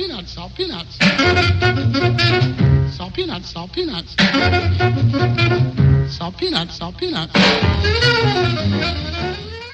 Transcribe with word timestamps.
peanuts, 0.00 0.30
salt 0.32 0.54
peanuts. 0.54 0.96
Salt 2.96 3.12
peanuts, 3.14 3.50
salt 3.50 3.70
peanuts. 3.72 4.16
Salt 6.08 6.36
peanuts, 6.38 6.76
salt 6.76 6.96
peanuts. 6.96 7.32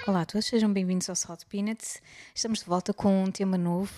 Olá 0.04 0.22
a 0.22 0.26
todos, 0.26 0.46
sejam 0.46 0.72
bem-vindos 0.72 1.08
ao 1.08 1.14
Salt 1.14 1.44
Peanuts. 1.48 2.02
Estamos 2.34 2.58
de 2.58 2.64
volta 2.64 2.92
com 2.92 3.22
um 3.22 3.30
tema 3.30 3.56
novo. 3.56 3.92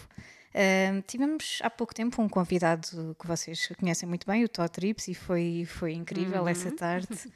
Uh, 0.54 1.00
tivemos 1.06 1.60
há 1.62 1.70
pouco 1.70 1.94
tempo 1.94 2.20
um 2.20 2.28
convidado 2.28 3.16
que 3.18 3.26
vocês 3.26 3.66
conhecem 3.80 4.06
muito 4.06 4.26
bem, 4.26 4.44
o 4.44 4.48
Todd 4.50 4.70
Trips, 4.70 5.08
e 5.08 5.14
foi, 5.14 5.66
foi 5.66 5.94
incrível 5.94 6.42
Uhum. 6.42 6.48
essa 6.48 6.70
tarde. 6.70 7.08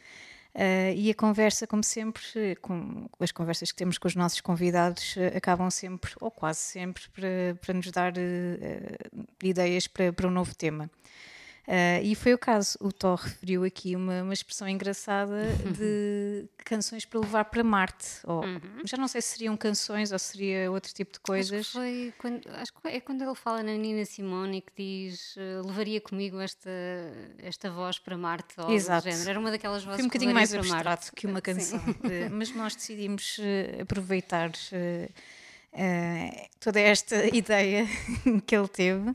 Uh, 0.54 0.92
e 0.94 1.10
a 1.10 1.14
conversa, 1.14 1.66
como 1.66 1.82
sempre, 1.82 2.56
com 2.56 3.08
as 3.18 3.32
conversas 3.32 3.72
que 3.72 3.76
temos 3.76 3.96
com 3.96 4.06
os 4.06 4.14
nossos 4.14 4.40
convidados, 4.42 5.16
uh, 5.16 5.34
acabam 5.36 5.70
sempre, 5.70 6.12
ou 6.20 6.30
quase 6.30 6.60
sempre, 6.60 7.04
para, 7.08 7.56
para 7.58 7.74
nos 7.74 7.90
dar 7.90 8.12
uh, 8.12 9.26
ideias 9.42 9.86
para, 9.86 10.12
para 10.12 10.28
um 10.28 10.30
novo 10.30 10.54
tema. 10.54 10.90
Uh, 11.66 12.02
e 12.02 12.14
foi 12.16 12.34
o 12.34 12.38
caso. 12.38 12.76
O 12.80 12.90
Thor 12.90 13.14
referiu 13.20 13.62
aqui 13.62 13.94
uma, 13.94 14.22
uma 14.22 14.32
expressão 14.34 14.68
engraçada 14.68 15.44
de 15.78 16.44
canções 16.64 17.04
para 17.04 17.20
levar 17.20 17.44
para 17.44 17.62
Marte. 17.62 18.06
Ou, 18.24 18.42
Já 18.84 18.96
não 18.96 19.06
sei 19.06 19.22
se 19.22 19.28
seriam 19.28 19.56
canções 19.56 20.10
ou 20.10 20.18
seria 20.18 20.70
outro 20.72 20.92
tipo 20.92 21.12
de 21.12 21.18
Uhum. 21.18 21.36
Acho 21.38 21.48
que, 21.50 21.54
coisas. 21.54 21.68
foi 21.68 22.12
quando, 22.18 22.40
acho 22.54 22.72
que 22.72 22.88
é 22.88 23.00
quando 23.00 23.22
ele 23.22 23.34
fala 23.36 23.62
na 23.62 23.72
Nina 23.74 24.04
Simone 24.04 24.60
que 24.60 24.72
diz 24.76 25.36
eh, 25.38 25.62
levaria 25.64 26.00
comigo 26.00 26.40
esta, 26.40 26.68
esta 27.38 27.70
voz 27.70 27.96
para 27.98 28.16
Marte 28.18 28.54
ou 28.60 28.70
Exato. 28.72 29.08
género. 29.08 29.30
Era 29.30 29.38
uma 29.38 29.50
daquelas 29.52 29.84
vozes 29.84 29.98
Foi 29.98 30.04
um 30.04 30.08
bocadinho 30.08 30.34
mais 30.34 30.52
abstrato 30.52 30.84
Marte. 30.84 31.12
que 31.12 31.26
uma 31.28 31.40
canção. 31.42 31.80
Eh, 32.10 32.28
mas 32.28 32.50
nós 32.56 32.74
decidimos 32.74 33.38
aproveitar 33.80 34.50
eh, 35.72 36.48
toda 36.60 36.80
esta 36.80 37.24
ideia 37.34 37.86
que 38.46 38.54
ele 38.56 38.68
teve. 38.68 39.14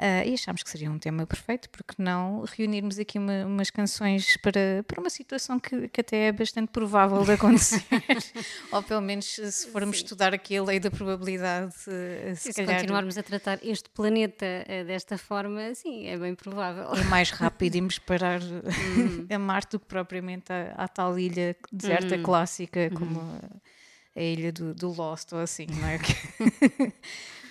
Eh, 0.00 0.28
e 0.28 0.34
achámos 0.34 0.62
que 0.62 0.70
seria 0.70 0.90
um 0.90 0.98
tema 0.98 1.26
perfeito, 1.26 1.68
porque 1.70 1.94
não 2.00 2.44
reunirmos 2.56 2.98
aqui 2.98 3.18
uma- 3.18 3.44
umas 3.44 3.68
canções 3.70 4.36
para, 4.38 4.84
para 4.86 5.00
uma 5.00 5.10
situação 5.10 5.58
que, 5.58 5.88
que 5.88 6.00
até 6.00 6.28
é 6.28 6.32
bastante 6.32 6.68
provável 6.70 7.22
de 7.24 7.32
acontecer. 7.32 7.82
Ou 8.72 8.82
pelo 8.82 9.00
menos 9.02 9.26
se 9.26 9.68
formos 9.68 9.96
estudar 9.96 10.32
aqui 10.32 10.56
a 10.56 10.62
lei 10.62 10.78
da 10.78 10.90
probabilidade, 10.90 11.74
se 11.74 11.90
Se 12.36 12.52
calhar 12.54 12.76
continuarmos 12.76 13.18
a 13.18 13.22
tratar 13.22 13.58
este 13.62 13.88
planeta 13.90 14.46
eh, 14.46 14.84
desta 14.84 15.18
forma, 15.18 15.74
sim, 15.74 16.06
é 16.06 16.16
bem 16.16 16.34
provável. 16.34 16.94
é 16.94 17.02
mais 17.04 17.30
rápido 17.30 17.74
irmos 17.76 17.98
parar 17.98 18.40
a 19.34 19.38
Marte 19.38 19.72
do 19.72 19.80
que 19.80 19.86
propriamente 19.86 20.52
à, 20.52 20.72
à 20.76 20.86
tal 20.88 21.18
ilha 21.18 21.56
deserta 21.72 22.16
clássica 22.18 22.90
como 22.94 23.20
a, 23.20 24.20
a 24.20 24.22
ilha 24.22 24.52
do, 24.52 24.74
do 24.74 24.92
Lost 24.92 25.32
ou 25.32 25.40
assim, 25.40 25.66
não 25.68 25.88
é? 25.88 25.98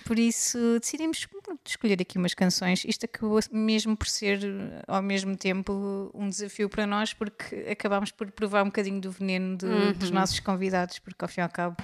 por 0.08 0.18
isso 0.18 0.58
decidimos 0.80 1.26
escolher 1.66 2.00
aqui 2.00 2.16
umas 2.16 2.32
canções. 2.32 2.82
Isto 2.84 3.04
acabou 3.04 3.38
mesmo 3.52 3.94
por 3.94 4.08
ser 4.08 4.40
ao 4.86 5.02
mesmo 5.02 5.36
tempo 5.36 6.10
um 6.14 6.28
desafio 6.30 6.68
para 6.70 6.86
nós 6.86 7.12
porque 7.12 7.66
acabámos 7.70 8.10
por 8.10 8.30
provar 8.32 8.62
um 8.62 8.66
bocadinho 8.66 9.00
do 9.02 9.10
veneno 9.10 9.58
do- 9.58 9.66
dos 9.92 10.10
nossos 10.10 10.40
convidados, 10.40 10.98
porque 10.98 11.22
ao 11.22 11.28
fim 11.28 11.40
e 11.40 11.44
ao 11.44 11.50
cabo 11.50 11.76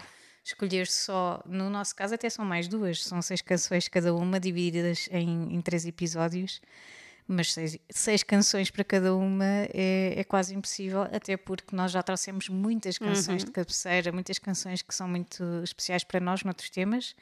escolher 0.42 0.86
só, 0.86 1.42
no 1.46 1.68
nosso 1.68 1.94
caso 1.94 2.14
até 2.14 2.30
são 2.30 2.44
mais 2.46 2.66
duas, 2.66 3.04
são 3.04 3.20
seis 3.20 3.42
canções 3.42 3.88
cada 3.88 4.14
uma 4.14 4.40
divididas 4.40 5.06
em, 5.12 5.54
em 5.54 5.60
três 5.60 5.84
episódios 5.84 6.60
mas 7.26 7.52
seis, 7.54 7.78
seis 7.88 8.22
canções 8.22 8.70
para 8.70 8.84
cada 8.84 9.14
uma 9.14 9.44
é, 9.72 10.14
é 10.16 10.24
quase 10.24 10.54
impossível, 10.54 11.02
até 11.02 11.36
porque 11.38 11.74
nós 11.74 11.90
já 11.92 12.02
trouxemos 12.02 12.50
muitas 12.50 12.98
canções 12.98 13.42
de 13.46 13.50
cabeceira, 13.50 14.12
muitas 14.12 14.38
canções 14.38 14.82
que 14.82 14.94
são 14.94 15.08
muito 15.08 15.42
especiais 15.62 16.04
para 16.04 16.20
nós 16.20 16.42
noutros 16.44 16.68
temas. 16.68 17.14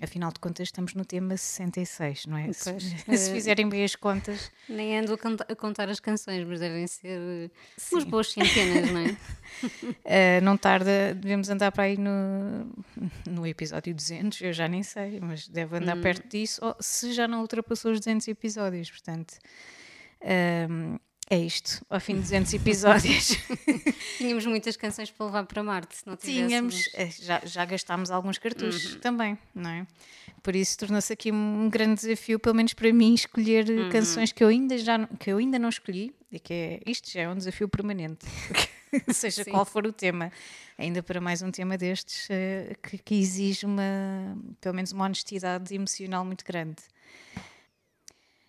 Afinal 0.00 0.30
de 0.32 0.38
contas, 0.38 0.68
estamos 0.68 0.94
no 0.94 1.04
tema 1.04 1.36
66, 1.36 2.26
não 2.26 2.36
é? 2.38 2.52
Se, 2.52 2.70
Pois. 2.70 2.82
se 3.20 3.32
fizerem 3.32 3.68
bem 3.68 3.82
as 3.82 3.96
contas, 3.96 4.50
Nem 4.68 4.96
ando 4.98 5.12
a, 5.14 5.18
canta- 5.18 5.46
a 5.50 5.56
contar 5.56 5.88
as 5.88 5.98
canções, 5.98 6.44
mas 6.46 6.60
devem 6.60 6.86
ser 6.86 7.18
eh, 7.18 7.50
umas 7.90 8.04
boas 8.04 8.30
centenas, 8.32 8.90
não 8.90 9.00
é? 9.00 9.16
eh, 10.04 10.40
não 10.40 10.56
tarda, 10.56 11.14
devemos 11.14 11.48
andar 11.50 11.72
para 11.72 11.84
aí 11.84 11.96
no, 11.96 12.70
no 13.28 13.44
episódio 13.46 13.92
200, 13.92 14.40
eu 14.40 14.52
já 14.52 14.68
nem 14.68 14.84
sei, 14.84 15.18
mas 15.20 15.48
deve 15.48 15.76
andar 15.78 15.96
perto 16.00 16.28
disso, 16.28 16.60
ou 16.64 16.76
se 16.78 17.12
já 17.12 17.26
não 17.26 17.40
ultrapassou 17.40 17.90
os 17.90 17.98
200 17.98 18.28
episódios, 18.28 18.90
portanto. 18.90 19.34
ehm, 20.20 20.96
é 21.30 21.38
isto, 21.38 21.84
ao 21.90 22.00
fim 22.00 22.14
de 22.14 22.20
200 22.22 22.54
episódios. 22.54 23.36
Tínhamos 24.16 24.46
muitas 24.46 24.76
canções 24.76 25.10
para 25.10 25.26
levar 25.26 25.44
para 25.46 25.62
Marte, 25.62 25.96
se 25.96 26.06
não 26.06 26.16
Tínhamos, 26.16 26.84
tivéssemos. 26.84 27.18
eh, 27.20 27.24
já, 27.24 27.40
já 27.44 27.64
gastámos 27.64 28.10
alguns 28.10 28.38
cartuchos 28.38 28.94
também, 28.96 29.36
não 29.54 29.70
é? 29.70 29.86
Por 30.42 30.54
isso 30.56 30.78
tornou-se 30.78 31.12
aqui 31.12 31.30
um 31.30 31.68
grande 31.68 32.00
desafio, 32.00 32.38
pelo 32.38 32.54
menos 32.54 32.72
para 32.72 32.92
mim, 32.92 33.12
escolher 33.14 33.68
eh, 33.68 33.90
canções 33.90 34.32
que 34.32 34.42
eu 34.42 34.48
ainda 34.48 34.78
já 34.78 34.96
não- 34.96 35.06
que 35.08 35.30
eu 35.30 35.36
ainda 35.38 35.58
não 35.58 35.68
escolhi, 35.68 36.14
e 36.32 36.38
que 36.38 36.52
é, 36.54 36.80
isto 36.86 37.10
já 37.10 37.22
é 37.22 37.28
um 37.28 37.36
desafio 37.36 37.68
permanente, 37.68 38.24
seja 39.12 39.44
Sim. 39.44 39.50
qual 39.50 39.66
for 39.66 39.86
o 39.86 39.92
tema, 39.92 40.32
ainda 40.78 41.02
para 41.02 41.20
mais 41.20 41.42
um 41.42 41.50
tema 41.50 41.76
destes 41.76 42.26
eh, 42.30 42.74
que, 42.82 42.96
que 42.98 43.14
exige 43.16 43.66
uma, 43.66 43.82
pelo 44.60 44.74
menos 44.74 44.92
uma 44.92 45.04
honestidade 45.04 45.74
emocional 45.74 46.24
muito 46.24 46.44
grande. 46.44 46.76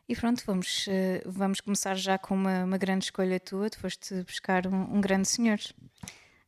E 0.10 0.16
pronto, 0.16 0.44
vamos, 0.44 0.88
eh, 0.88 1.22
vamos 1.24 1.62
começar 1.62 1.94
já 1.94 2.18
com 2.18 2.34
uma, 2.34 2.64
uma 2.64 2.80
grande 2.80 3.06
escolha 3.06 3.40
tua. 3.40 3.70
Tu 3.70 3.78
foste 3.78 4.24
buscar 4.24 4.66
um, 4.66 4.98
um 4.98 5.00
grande 5.00 5.28
senhor. 5.28 5.60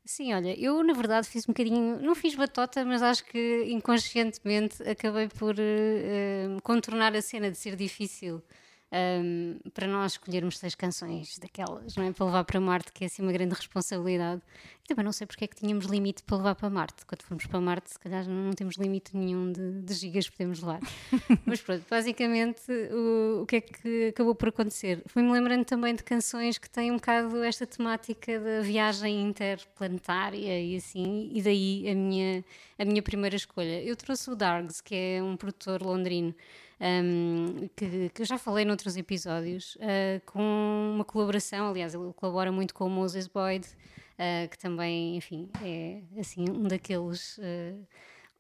Sim, 0.04 0.34
olha, 0.34 0.60
eu 0.60 0.82
na 0.82 0.94
verdade 0.94 1.28
fiz 1.28 1.48
um 1.48 1.54
bocadinho, 1.54 2.02
não 2.02 2.16
fiz 2.16 2.34
batota, 2.34 2.84
mas 2.84 3.04
acho 3.04 3.24
que 3.24 3.66
inconscientemente 3.70 4.82
acabei 4.82 5.28
por 5.28 5.54
eh, 5.60 6.48
contornar 6.64 7.16
a 7.16 7.22
cena 7.22 7.52
de 7.52 7.58
ser 7.58 7.76
difícil 7.76 8.42
ehm, 8.92 9.58
para 9.74 9.88
nós 9.88 10.14
escolhermos 10.14 10.58
seis 10.58 10.76
canções 10.76 11.38
daquelas, 11.40 11.96
não 11.96 12.04
é? 12.04 12.12
Para 12.12 12.26
levar 12.26 12.44
para 12.44 12.60
Marte, 12.60 12.92
que 12.92 13.04
é 13.04 13.08
assim 13.08 13.22
uma 13.22 13.32
grande 13.32 13.56
responsabilidade. 13.56 14.42
E 14.84 14.88
também 14.88 15.06
não 15.06 15.12
sei 15.12 15.28
porque 15.28 15.46
é 15.46 15.48
que 15.48 15.56
tínhamos 15.56 15.86
limite 15.86 16.24
para 16.24 16.38
levar 16.38 16.56
para 16.56 16.70
Marte. 16.70 17.06
Quando 17.06 17.22
formos 17.24 17.46
para 17.46 17.62
Marte, 17.62 17.92
se 17.92 18.00
calhar 18.00 18.28
não, 18.28 18.46
não 18.46 18.54
temos 18.54 18.78
limite 18.78 19.16
nenhum 19.16 19.52
de, 19.52 19.82
de 19.82 19.94
gigas 19.94 20.28
que 20.28 20.38
podemos 20.38 20.60
levar. 20.60 20.80
mas 21.46 21.62
pronto, 21.62 21.86
basicamente 21.90 22.72
o, 22.92 23.44
o 23.44 23.46
que 23.46 23.58
é 23.58 23.62
que 23.62 24.08
acabou 24.08 24.36
por 24.36 24.50
acontecer? 24.50 25.02
Fui-me 25.08 25.32
lembrando 25.32 25.66
também 25.66 25.96
de 25.96 26.04
canções 26.04 26.58
que 26.58 26.70
têm 26.70 26.92
um 26.92 26.96
bocado 26.96 27.44
esta 27.44 27.66
temática 27.66 28.40
da 28.40 28.62
viagem 28.62 29.22
interplanetária 29.22 30.62
e 30.62 30.76
assim, 30.76 31.30
e 31.32 31.42
daí 31.42 31.90
a 31.90 31.96
minha, 31.96 32.44
a 32.78 32.86
minha 32.86 33.02
primeira 33.02 33.36
escolha. 33.36 33.82
Eu 33.84 33.96
trouxe 33.96 34.30
o 34.30 34.36
Dargs, 34.36 34.82
que 34.82 34.96
é 34.96 35.24
um 35.24 35.38
produtor 35.38 35.82
londrino. 35.82 36.36
Um, 36.82 37.70
que, 37.76 38.10
que 38.10 38.22
eu 38.24 38.26
já 38.26 38.38
falei 38.38 38.66
noutros 38.66 38.98
episódios, 38.98 39.76
uh, 39.76 40.22
com 40.26 40.92
uma 40.96 41.06
colaboração, 41.06 41.70
aliás, 41.70 41.94
ele 41.94 42.12
colabora 42.16 42.52
muito 42.52 42.74
com 42.74 42.88
o 42.88 42.90
Moses 42.90 43.28
Boyd, 43.28 43.66
uh, 43.68 44.50
que 44.50 44.58
também, 44.58 45.16
enfim, 45.16 45.50
é 45.64 46.02
assim 46.20 46.46
um 46.50 46.64
daqueles 46.64 47.38
uh, 47.38 47.88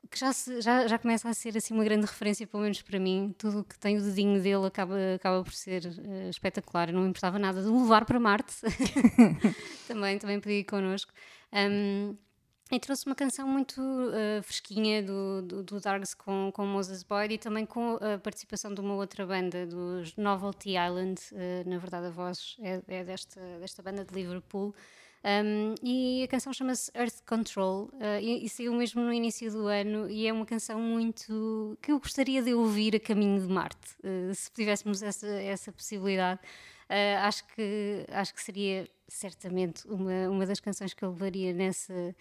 que 0.10 0.18
já, 0.18 0.34
se- 0.34 0.60
já, 0.62 0.88
já 0.88 0.98
começa 0.98 1.30
a 1.30 1.34
ser 1.34 1.56
assim 1.56 1.74
uma 1.76 1.84
grande 1.84 2.08
referência, 2.08 2.48
pelo 2.48 2.64
menos 2.64 2.82
para 2.82 3.00
mim. 3.00 3.34
Tudo 3.38 3.60
o 3.60 3.64
que 3.64 3.78
tem 3.78 3.98
o 3.98 4.02
dedinho 4.02 4.42
dele 4.42 4.66
acaba, 4.66 4.96
acaba 5.16 5.44
por 5.44 5.54
ser 5.54 5.86
eh, 5.86 6.30
espetacular. 6.30 6.92
Não 6.92 7.04
me 7.04 7.10
importava 7.10 7.38
nada 7.38 7.62
de 7.62 7.68
o 7.68 7.84
levar 7.84 8.04
para 8.04 8.20
Marte. 8.20 8.56
também, 9.88 10.18
também 10.18 10.42
ir 10.48 10.64
connosco. 10.64 11.14
Um, 11.54 12.18
e 12.72 12.80
trouxe 12.80 13.06
uma 13.06 13.16
canção 13.16 13.48
muito 13.48 13.82
eh, 14.14 14.42
fresquinha 14.42 15.04
do, 15.04 15.42
do, 15.42 15.64
do 15.64 15.82
com, 16.18 16.52
com 16.54 16.66
Moses 16.66 17.04
Boyd 17.04 17.34
e 17.34 17.38
também 17.38 17.66
com 17.66 17.96
a 17.96 18.18
participação 18.18 18.74
de 18.74 18.80
uma 18.80 18.96
outra 18.96 19.26
banda, 19.26 19.66
dos 19.68 20.16
Novelty 20.16 20.72
Island. 20.78 21.20
eh, 21.34 21.64
na 21.66 21.78
verdade, 21.78 22.08
a 22.08 22.10
voz 22.10 22.56
é, 22.62 22.82
é 22.88 23.04
desta, 23.04 23.42
desta 23.60 23.84
banda 23.84 24.06
de 24.06 24.14
Liverpool. 24.14 24.74
Um, 25.24 25.76
e 25.84 26.24
a 26.24 26.28
canção 26.28 26.52
chama-se 26.52 26.90
Earth 26.96 27.22
Control 27.28 27.92
uh, 27.94 28.20
e, 28.20 28.44
e 28.44 28.50
saiu 28.50 28.74
mesmo 28.74 29.04
no 29.04 29.14
início 29.14 29.52
do 29.52 29.68
ano 29.68 30.10
e 30.10 30.26
é 30.26 30.34
uma 30.34 30.48
canção 30.48 30.82
muito 30.82 31.78
que 31.80 31.92
eu 31.92 32.00
gostaria 32.00 32.42
de 32.42 32.56
ouvir 32.56 32.96
a 32.96 33.00
caminho 33.00 33.40
de 33.40 33.48
Marte 33.48 33.78
Uh, 34.04 34.34
se 34.34 34.52
tivéssemos 34.52 35.04
essa, 35.04 35.28
essa 35.28 35.72
possibilidade 35.72 36.40
uh, 36.90 37.20
acho 37.22 37.46
que 37.50 38.04
acho 38.10 38.34
que 38.34 38.42
seria 38.42 38.90
certamente 39.08 39.88
uma, 39.88 40.28
uma 40.28 40.44
das 40.44 40.60
canções 40.60 40.92
que 40.92 41.06
eu 41.06 41.12
levaria 41.12 41.54
nessa 41.54 42.16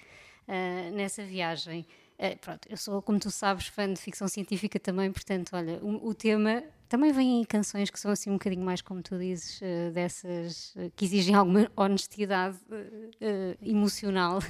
uh, 0.51 0.95
nessa 0.95 1.23
viagem. 1.23 1.87
Uh, 2.19 2.37
pronto, 2.39 2.69
eu 2.69 2.77
sou, 2.77 3.01
como 3.01 3.19
tu 3.19 3.31
sabes, 3.31 3.69
fã 3.69 3.91
de 3.91 4.01
ficção 4.01 4.29
científica 4.29 4.79
também, 4.79 5.11
portanto, 5.11 5.51
olha, 5.55 5.79
o, 5.83 6.09
o 6.09 6.15
tema 6.15 6.63
também 6.91 7.13
vêm 7.13 7.39
aí 7.39 7.47
canções 7.47 7.89
que 7.89 8.01
são 8.01 8.11
assim 8.11 8.31
um 8.31 8.33
bocadinho 8.33 8.65
mais, 8.65 8.83
como 8.83 9.01
tu 9.01 9.17
dizes, 9.17 9.61
uh, 9.61 9.93
dessas 9.93 10.75
uh, 10.75 10.91
que 10.97 11.05
exigem 11.05 11.37
alguma 11.37 11.71
honestidade 11.77 12.59
uh, 12.69 13.57
emocional, 13.63 14.41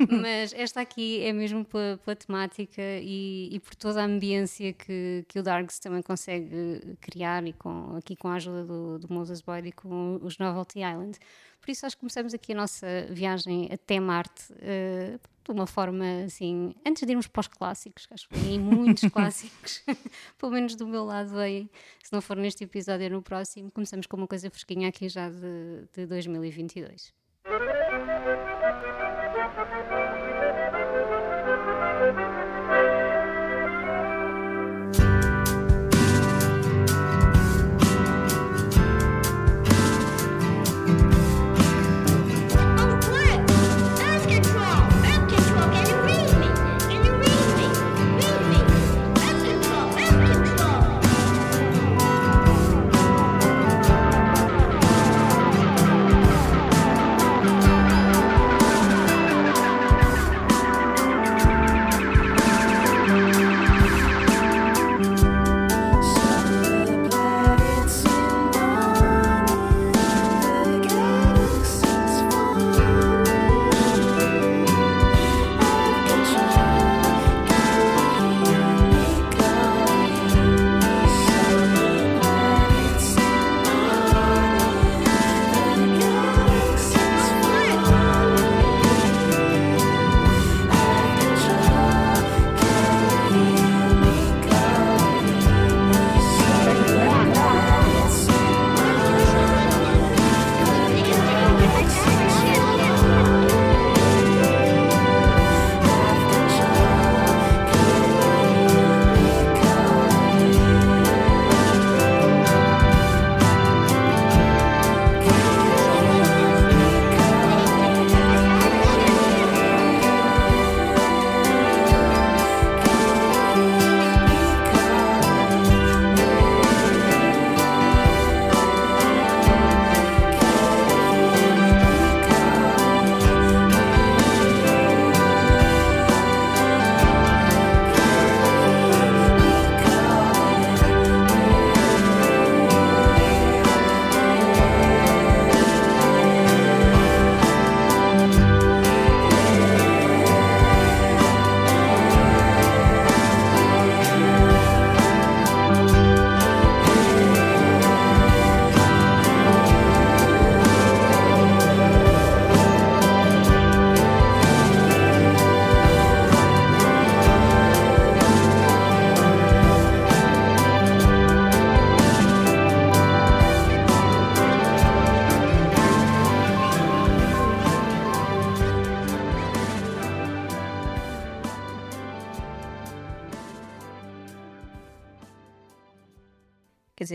mas 0.10 0.54
esta 0.54 0.80
aqui 0.80 1.22
é 1.22 1.34
mesmo 1.34 1.66
pela, 1.66 1.98
pela 1.98 2.16
temática 2.16 2.80
e, 2.80 3.50
e, 3.52 3.60
por 3.60 3.74
toda 3.74 4.00
a 4.00 4.06
ambiência 4.06 4.72
que, 4.72 5.22
que 5.28 5.38
o 5.38 5.42
Darks 5.42 5.78
também 5.78 6.00
consegue 6.00 6.96
criar 6.98 7.46
e 7.46 7.52
com, 7.52 7.94
aqui 7.94 8.16
com 8.16 8.28
a 8.28 8.34
ajuda 8.36 8.64
do, 8.64 8.98
do 8.98 9.12
Moses 9.12 9.42
Boyd 9.42 9.68
e 9.68 9.72
com 9.72 10.18
os 10.22 10.38
Novelty 10.38 10.78
Island. 10.78 11.18
Por 11.60 11.70
isso, 11.70 11.84
acho 11.84 11.94
que 11.94 12.00
começamos 12.00 12.32
aqui 12.32 12.52
a 12.52 12.56
nossa 12.56 12.86
viagem 13.10 13.68
até 13.70 14.00
Marte 14.00 14.50
uh, 14.54 15.20
de 15.44 15.50
uma 15.50 15.66
forma 15.66 16.04
assim, 16.24 16.74
antes 16.86 17.04
de 17.04 17.12
irmos 17.12 17.26
para 17.26 17.40
os 17.40 17.48
clássicos, 17.48 18.06
acho 18.10 18.28
que 18.28 18.38
vêm 18.38 18.58
muitos 18.58 19.04
clássicos, 19.10 19.82
pelo 20.38 20.52
menos 20.52 20.76
do 20.76 20.86
meu 20.86 21.04
lado 21.04 21.30
vêm, 21.30 21.68
se 22.02 22.12
não 22.12 22.20
for 22.20 22.36
neste 22.36 22.64
episódio, 22.64 23.06
é 23.06 23.08
no 23.08 23.22
próximo. 23.22 23.70
Começamos 23.70 24.06
com 24.06 24.16
uma 24.16 24.26
coisa 24.26 24.50
fresquinha 24.50 24.88
aqui 24.88 25.08
já 25.08 25.28
de, 25.28 25.86
de 25.94 26.06
2022. 26.06 27.12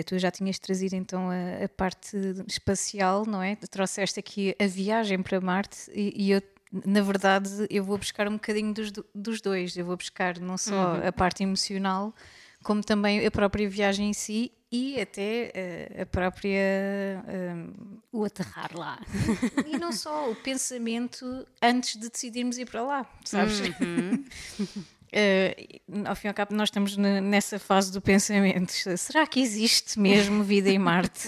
Tu 0.07 0.17
já 0.17 0.31
tinhas 0.31 0.57
trazido 0.57 0.95
então 0.95 1.29
a, 1.29 1.65
a 1.65 1.69
parte 1.69 2.17
espacial, 2.47 3.25
não 3.27 3.43
é? 3.43 3.55
Trouxeste 3.55 4.19
aqui 4.19 4.55
a 4.59 4.65
viagem 4.65 5.21
para 5.21 5.39
Marte 5.41 5.91
e, 5.93 6.13
e 6.15 6.31
eu 6.31 6.41
na 6.85 7.01
verdade, 7.01 7.65
eu 7.69 7.81
vou 7.81 7.97
buscar 7.97 8.27
um 8.27 8.33
bocadinho 8.33 8.73
dos, 8.73 8.91
dos 9.15 9.39
dois. 9.39 9.77
Eu 9.77 9.85
vou 9.85 9.95
buscar 9.95 10.37
não 10.37 10.57
só 10.57 10.95
uhum. 10.95 11.07
a 11.07 11.11
parte 11.13 11.41
emocional, 11.41 12.13
como 12.61 12.83
também 12.83 13.25
a 13.25 13.31
própria 13.31 13.69
viagem 13.69 14.09
em 14.09 14.13
si 14.13 14.51
e 14.69 14.99
até 14.99 15.95
uh, 15.95 16.01
a 16.01 16.05
própria. 16.05 17.23
Uh, 17.25 18.01
o 18.11 18.25
aterrar 18.25 18.71
lá. 18.75 18.99
E 19.65 19.77
não 19.77 19.93
só, 19.93 20.29
o 20.29 20.35
pensamento 20.35 21.47
antes 21.61 21.97
de 21.97 22.09
decidirmos 22.09 22.57
ir 22.57 22.65
para 22.65 22.83
lá, 22.83 23.05
sabes? 23.23 23.61
Uhum. 23.61 24.25
Uh, 25.07 26.03
ao 26.05 26.15
fim 26.15 26.27
e 26.27 26.29
ao 26.29 26.33
cabo, 26.33 26.53
nós 26.53 26.67
estamos 26.67 26.97
nessa 26.97 27.57
fase 27.57 27.91
do 27.91 28.01
pensamento. 28.01 28.73
Será 28.97 29.25
que 29.25 29.39
existe 29.39 29.99
mesmo 29.99 30.43
vida 30.43 30.69
em 30.69 30.77
Marte? 30.77 31.27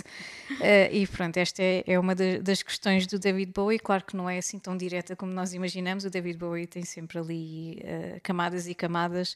Uh, 0.51 0.91
e 0.91 1.07
pronto, 1.07 1.37
esta 1.37 1.63
é, 1.63 1.83
é 1.87 1.97
uma 1.97 2.13
das 2.13 2.61
questões 2.61 3.07
do 3.07 3.17
David 3.17 3.51
Bowie. 3.53 3.79
Claro 3.79 4.03
que 4.03 4.17
não 4.17 4.29
é 4.29 4.37
assim 4.37 4.59
tão 4.59 4.75
direta 4.75 5.15
como 5.15 5.31
nós 5.31 5.53
imaginamos. 5.53 6.03
O 6.03 6.09
David 6.09 6.37
Bowie 6.37 6.67
tem 6.67 6.83
sempre 6.83 7.19
ali 7.19 7.81
uh, 7.83 8.19
camadas 8.21 8.67
e 8.67 8.73
camadas 8.73 9.35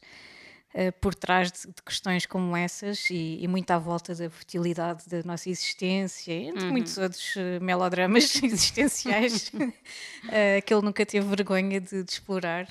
por 1.00 1.14
trás 1.14 1.52
de, 1.52 1.68
de, 1.68 1.82
questões 1.86 2.26
como 2.26 2.56
essas 2.56 3.08
e, 3.08 3.38
e 3.40 3.46
muito 3.46 3.70
à 3.70 3.78
volta 3.78 4.12
da 4.12 4.28
fertilidade 4.28 5.04
da 5.08 5.22
nossa 5.24 5.48
existência, 5.48 6.32
entre 6.32 6.64
uhum. 6.64 6.72
muitos 6.72 6.98
outros 6.98 7.36
melodramas 7.62 8.34
existenciais 8.42 9.52
que 10.66 10.74
ele 10.74 10.82
nunca 10.82 11.06
teve 11.06 11.28
vergonha 11.28 11.80
de, 11.80 12.02
de 12.02 12.10
explorar. 12.10 12.66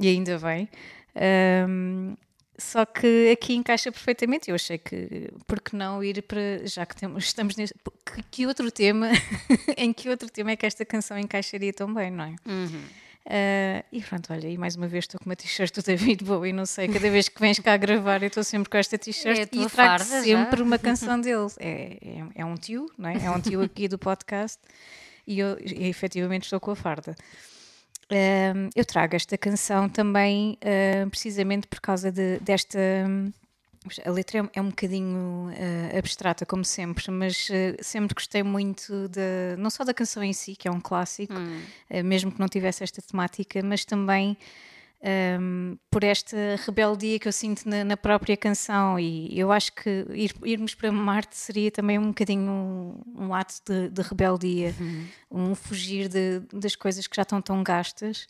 E 0.00 0.08
ainda 0.08 0.36
bem. 0.38 0.68
Um, 1.16 2.16
só 2.58 2.84
que 2.84 3.30
aqui 3.30 3.54
encaixa 3.54 3.92
perfeitamente. 3.92 4.50
Eu 4.50 4.56
achei 4.56 4.78
que, 4.78 5.30
por 5.46 5.60
que 5.60 5.76
não 5.76 6.02
ir 6.02 6.22
para. 6.22 6.66
Já 6.66 6.84
que 6.84 6.96
temos, 6.96 7.24
estamos 7.26 7.56
neste. 7.56 7.74
Que, 8.04 8.22
que 8.30 8.46
outro 8.46 8.70
tema. 8.70 9.10
em 9.76 9.92
que 9.92 10.08
outro 10.10 10.28
tema 10.28 10.50
é 10.50 10.56
que 10.56 10.66
esta 10.66 10.84
canção 10.84 11.16
encaixaria 11.16 11.72
tão 11.72 11.92
bem, 11.94 12.10
não 12.10 12.24
é? 12.24 12.34
Uhum. 12.46 12.82
Uh, 13.28 13.84
e 13.92 14.00
pronto, 14.00 14.32
olha, 14.32 14.48
e 14.48 14.56
mais 14.56 14.74
uma 14.74 14.88
vez 14.88 15.04
estou 15.04 15.20
com 15.20 15.26
uma 15.26 15.36
t-shirt 15.36 15.74
do 15.74 15.82
David 15.82 16.24
Bowie, 16.24 16.50
não 16.50 16.64
sei, 16.64 16.88
cada 16.88 17.10
vez 17.10 17.28
que 17.28 17.38
vens 17.38 17.58
cá 17.58 17.76
gravar 17.76 18.22
eu 18.22 18.28
estou 18.28 18.42
sempre 18.42 18.70
com 18.70 18.78
esta 18.78 18.96
t-shirt 18.96 19.40
é 19.40 19.42
e 19.42 19.68
trago 19.68 20.02
sempre 20.02 20.56
já? 20.56 20.64
uma 20.64 20.78
canção 20.78 21.20
dele. 21.20 21.48
É, 21.58 21.98
é, 22.00 22.24
é, 22.36 22.44
um 22.46 22.54
tio, 22.54 22.90
não 22.96 23.10
é? 23.10 23.26
É 23.26 23.30
um 23.30 23.38
tio 23.38 23.60
aqui 23.60 23.86
do 23.86 23.98
podcast 23.98 24.58
e 25.26 25.40
eu 25.40 25.58
e, 25.60 25.88
efetivamente 25.88 26.44
estou 26.44 26.58
com 26.58 26.70
a 26.70 26.76
farda 26.76 27.14
eu 28.74 28.84
trago 28.84 29.16
esta 29.16 29.36
canção 29.36 29.88
também 29.88 30.58
uh, 30.62 31.10
precisamente 31.10 31.66
por 31.66 31.80
causa 31.80 32.10
de, 32.10 32.38
desta. 32.40 32.78
A 34.04 34.10
letra 34.10 34.40
é, 34.40 34.58
é 34.58 34.60
um 34.60 34.68
bocadinho 34.68 35.50
uh, 35.50 35.98
abstrata, 35.98 36.44
como 36.44 36.64
sempre, 36.64 37.10
mas 37.10 37.48
uh, 37.48 37.76
sempre 37.80 38.14
gostei 38.14 38.42
muito 38.42 39.08
de, 39.08 39.56
não 39.56 39.70
só 39.70 39.84
da 39.84 39.94
canção 39.94 40.22
em 40.22 40.32
si, 40.32 40.56
que 40.56 40.68
é 40.68 40.70
um 40.70 40.80
clássico, 40.80 41.32
hum. 41.32 41.62
mesmo 42.04 42.32
que 42.32 42.40
não 42.40 42.48
tivesse 42.48 42.82
esta 42.82 43.00
temática, 43.00 43.62
mas 43.62 43.84
também 43.84 44.36
um, 45.40 45.78
por 45.90 46.02
esta 46.02 46.36
rebeldia 46.66 47.18
que 47.18 47.28
eu 47.28 47.32
sinto 47.32 47.68
na, 47.68 47.84
na, 47.84 47.96
própria 47.96 48.36
canção 48.36 48.98
e 48.98 49.38
eu 49.38 49.52
acho 49.52 49.72
que 49.72 50.04
ir, 50.10 50.34
irmos 50.44 50.74
para 50.74 50.90
Marte 50.90 51.36
seria 51.36 51.70
também 51.70 51.98
um 51.98 52.08
bocadinho 52.08 52.50
um, 52.50 53.26
um 53.26 53.34
ato 53.34 53.54
de, 53.64 53.90
de 53.90 54.02
rebeldia, 54.02 54.74
uhum. 54.78 55.06
um 55.30 55.54
fugir 55.54 56.08
de, 56.08 56.40
das 56.52 56.74
coisas 56.74 57.06
que 57.06 57.14
já 57.14 57.22
estão 57.22 57.40
tão 57.40 57.62
gastas 57.62 58.26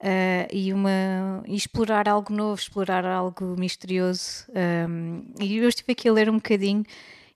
uh, 0.00 0.46
e, 0.52 0.72
uma, 0.72 1.42
e 1.46 1.56
explorar 1.56 2.08
algo 2.08 2.32
novo, 2.32 2.60
explorar 2.60 3.04
algo 3.04 3.56
misterioso. 3.58 4.46
Um, 4.88 5.24
e 5.40 5.58
eu 5.58 5.68
estive 5.68 5.92
aqui 5.92 6.08
a 6.08 6.12
ler 6.12 6.30
um 6.30 6.36
bocadinho 6.36 6.84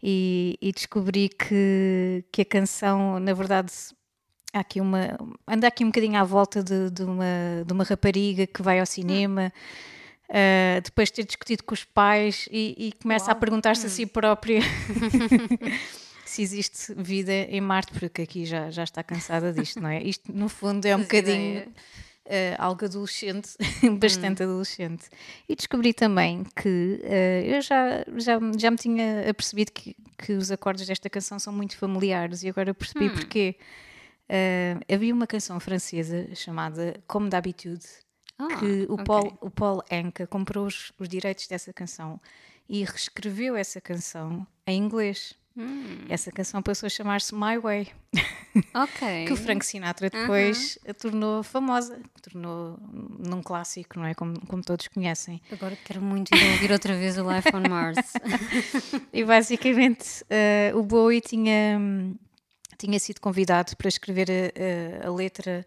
e, 0.02 0.57
e 0.61 0.73
descobri 0.73 1.28
que, 1.28 2.25
que 2.31 2.42
a 2.42 2.45
canção, 2.45 3.19
na 3.19 3.33
verdade, 3.33 3.73
há 4.52 4.61
aqui 4.61 4.80
uma 4.80 5.18
anda 5.47 5.66
aqui 5.66 5.85
um 5.85 5.88
bocadinho 5.88 6.18
à 6.18 6.25
volta 6.25 6.62
de, 6.62 6.90
de, 6.90 7.02
uma, 7.02 7.25
de 7.66 7.73
uma 7.73 7.85
rapariga 7.85 8.47
que 8.47 8.62
vai 8.62 8.80
ao 8.80 8.87
cinema 8.87 9.52
uh, 10.28 10.80
depois 10.82 11.09
de 11.09 11.16
ter 11.16 11.25
discutido 11.25 11.64
com 11.64 11.75
os 11.75 11.85
pais 11.85 12.49
e, 12.50 12.75
e 12.78 12.92
começa 12.92 13.26
Uau. 13.26 13.32
a 13.32 13.35
perguntar-se 13.35 13.85
hum. 13.85 13.87
a 13.87 13.90
si 13.90 14.06
própria 14.06 14.61
se 16.25 16.42
existe 16.42 16.94
vida 16.94 17.32
em 17.32 17.61
Marte, 17.61 17.92
porque 17.92 18.23
aqui 18.23 18.47
já, 18.47 18.71
já 18.71 18.85
está 18.85 19.02
cansada 19.02 19.52
disto, 19.52 19.80
não 19.80 19.90
é? 19.90 20.02
Isto 20.02 20.32
no 20.32 20.49
fundo 20.49 20.87
é 20.87 20.97
um 20.97 21.00
bocadinho 21.00 21.61
uh, 21.61 22.56
algo 22.56 22.85
adolescente, 22.87 23.50
bastante 24.00 24.42
hum. 24.42 24.47
adolescente. 24.47 25.04
E 25.47 25.54
descobri 25.54 25.92
também 25.92 26.44
que 26.56 27.00
uh, 27.02 27.47
eu 27.47 27.61
já, 27.61 28.04
já, 28.16 28.40
já 28.59 28.71
me 28.71 28.78
tinha 28.78 29.28
apercebido 29.28 29.73
que, 29.73 29.94
que 30.16 30.32
os 30.32 30.50
acordes 30.50 30.87
desta 30.87 31.11
canção 31.11 31.38
são 31.38 31.52
muito 31.52 31.76
familiares 31.76 32.42
e 32.42 32.49
agora 32.49 32.73
percebi 32.73 33.06
hum. 33.06 33.14
porque 33.14 33.56
Uh, 34.33 34.81
havia 34.91 35.12
uma 35.12 35.27
canção 35.27 35.61
francesa 35.61 36.35
chamada 36.35 36.99
Comme 37.07 37.29
d'habitude, 37.29 37.85
ah, 38.39 38.57
que 38.57 38.87
o, 38.89 38.95
okay. 38.95 39.05
Paul, 39.05 39.39
o 39.43 39.51
Paul 39.51 39.83
Anka 39.93 40.27
comprou 40.27 40.65
os, 40.65 40.91
os, 40.99 41.07
direitos 41.07 41.47
dessa 41.47 41.71
canção 41.71 42.19
e 42.67 42.83
reescreveu 42.83 43.55
essa 43.55 43.79
canção 43.79 44.47
em 44.67 44.79
inglês. 44.79 45.35
Hum. 45.55 46.07
Essa 46.09 46.33
canção 46.33 46.62
passou 46.62 46.87
a 46.87 46.91
chamar-se 46.91 47.35
My 47.35 47.59
Way. 47.59 47.89
Ok. 48.73 49.27
que 49.29 49.33
o 49.35 49.37
Frank 49.37 49.67
Sinatra 49.67 50.09
depois 50.09 50.77
uh 50.77 50.89
-huh. 50.89 50.95
tornou 50.95 51.43
famosa, 51.43 52.01
tornou 52.23 52.79
num 53.19 53.43
clássico, 53.43 53.99
não 53.99 54.07
é? 54.07 54.15
Como, 54.15 54.41
como 54.47 54.62
todos 54.62 54.89
conhecem. 54.89 55.43
Agora 55.53 55.77
quero 55.85 56.01
muito 56.01 56.35
ir 56.35 56.53
ouvir 56.53 56.73
outra 56.73 56.97
vez 56.97 57.19
o 57.19 57.31
Life 57.31 57.55
on 57.55 57.69
Mars. 57.69 58.15
e 59.12 59.23
basicamente 59.27 60.25
uh, 60.25 60.79
o 60.79 60.83
Bowie 60.83 61.21
tinha 61.21 61.79
tinha 62.85 62.99
sido 62.99 63.21
convidado 63.21 63.77
para 63.77 63.89
escrever 63.89 64.29
a, 64.31 65.07
a, 65.07 65.09
a 65.09 65.15
letra 65.15 65.65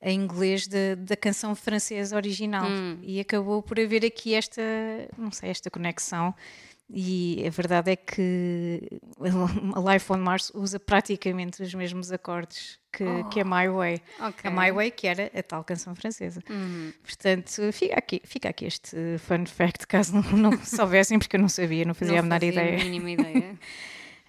em 0.00 0.20
inglês 0.20 0.66
de, 0.66 0.96
da 0.96 1.16
canção 1.16 1.54
francesa 1.54 2.16
original 2.16 2.68
hum. 2.68 2.98
e 3.02 3.20
acabou 3.20 3.62
por 3.62 3.78
haver 3.78 4.04
aqui 4.04 4.34
esta, 4.34 4.60
não 5.16 5.30
sei, 5.30 5.50
esta 5.50 5.70
conexão 5.70 6.34
e 6.90 7.42
a 7.46 7.50
verdade 7.50 7.92
é 7.92 7.96
que 7.96 8.82
a 9.74 9.92
Life 9.92 10.12
on 10.12 10.18
Mars 10.18 10.50
usa 10.54 10.80
praticamente 10.80 11.62
os 11.62 11.72
mesmos 11.72 12.10
acordes 12.10 12.78
que, 12.92 13.04
oh, 13.04 13.24
que 13.28 13.40
a 13.40 13.44
My 13.44 13.68
Way. 13.68 14.02
Okay. 14.28 14.50
A 14.50 14.52
My 14.52 14.70
Way, 14.72 14.90
que 14.90 15.06
era 15.06 15.30
a 15.34 15.42
tal 15.42 15.64
canção 15.64 15.94
francesa. 15.94 16.42
Uhum. 16.50 16.92
Portanto, 17.02 17.72
fica 17.72 17.94
aqui, 17.96 18.20
fica 18.24 18.48
aqui 18.50 18.66
este 18.66 18.96
fun 19.18 19.46
fact, 19.46 19.86
caso 19.86 20.14
não, 20.14 20.22
não 20.36 20.64
soubessem, 20.64 21.18
porque 21.18 21.36
eu 21.36 21.40
não 21.40 21.48
sabia, 21.48 21.84
não 21.84 21.94
fazia 21.94 22.16
não 22.16 22.20
a 22.20 22.22
menor 22.22 22.42
ideia. 22.42 22.80
A 22.80 22.84
mínima 22.84 23.10
ideia. 23.12 23.58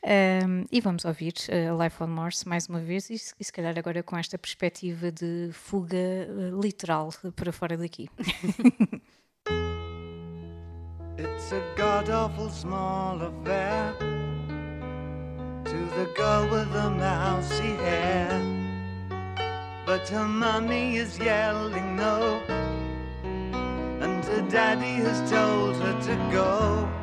Um, 0.05 0.65
e 0.69 0.81
vamos 0.81 1.05
ouvir 1.05 1.33
uh, 1.47 1.81
Life 1.81 2.03
on 2.03 2.07
Mars 2.07 2.43
mais 2.43 2.67
uma 2.67 2.81
vez, 2.81 3.09
e, 3.09 3.13
e, 3.13 3.43
se 3.43 3.53
calhar 3.53 3.79
agora 3.79 4.03
com 4.03 4.17
esta 4.17 4.37
perspectiva 4.37 5.09
de 5.09 5.49
fuga 5.53 5.95
uh, 5.95 6.61
literal 6.61 7.09
para 7.33 7.53
fora 7.53 7.77
daqui. 7.77 8.09
It's 11.15 11.53
a 11.53 11.61
god 11.77 12.09
awful 12.09 12.49
small 12.49 13.21
affair 13.21 13.93
to 15.63 15.85
the 15.95 16.11
girl 16.17 16.49
with 16.49 16.69
the 16.73 16.89
mousy 16.89 17.77
hair. 17.77 18.41
But 19.85 20.09
her 20.09 20.27
mummy 20.27 20.97
is 20.97 21.17
yelling 21.17 21.95
no, 21.95 22.41
and 24.01 24.25
her 24.25 24.41
daddy 24.49 24.95
has 25.03 25.21
told 25.29 25.77
her 25.77 25.93
to 26.01 26.15
go. 26.29 27.02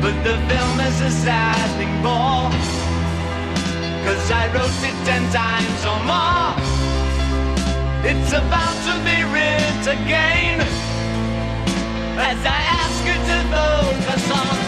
But 0.00 0.14
the 0.22 0.36
film 0.48 0.80
is 0.80 1.00
a 1.00 1.10
sad 1.10 1.68
thing 1.76 1.94
more 2.02 2.50
Cause 4.06 4.30
I 4.30 4.46
wrote 4.54 4.82
it 4.88 4.96
ten 5.04 5.24
times 5.32 5.80
or 5.90 5.98
more. 6.06 6.54
It's 8.10 8.32
about 8.32 8.76
to 8.86 8.94
be 9.04 9.18
writ 9.32 9.86
again 9.98 10.60
As 12.16 12.40
I 12.46 12.60
ask 12.80 12.98
you 13.08 13.16
to 13.28 13.38
focus 13.52 14.30
on 14.30 14.67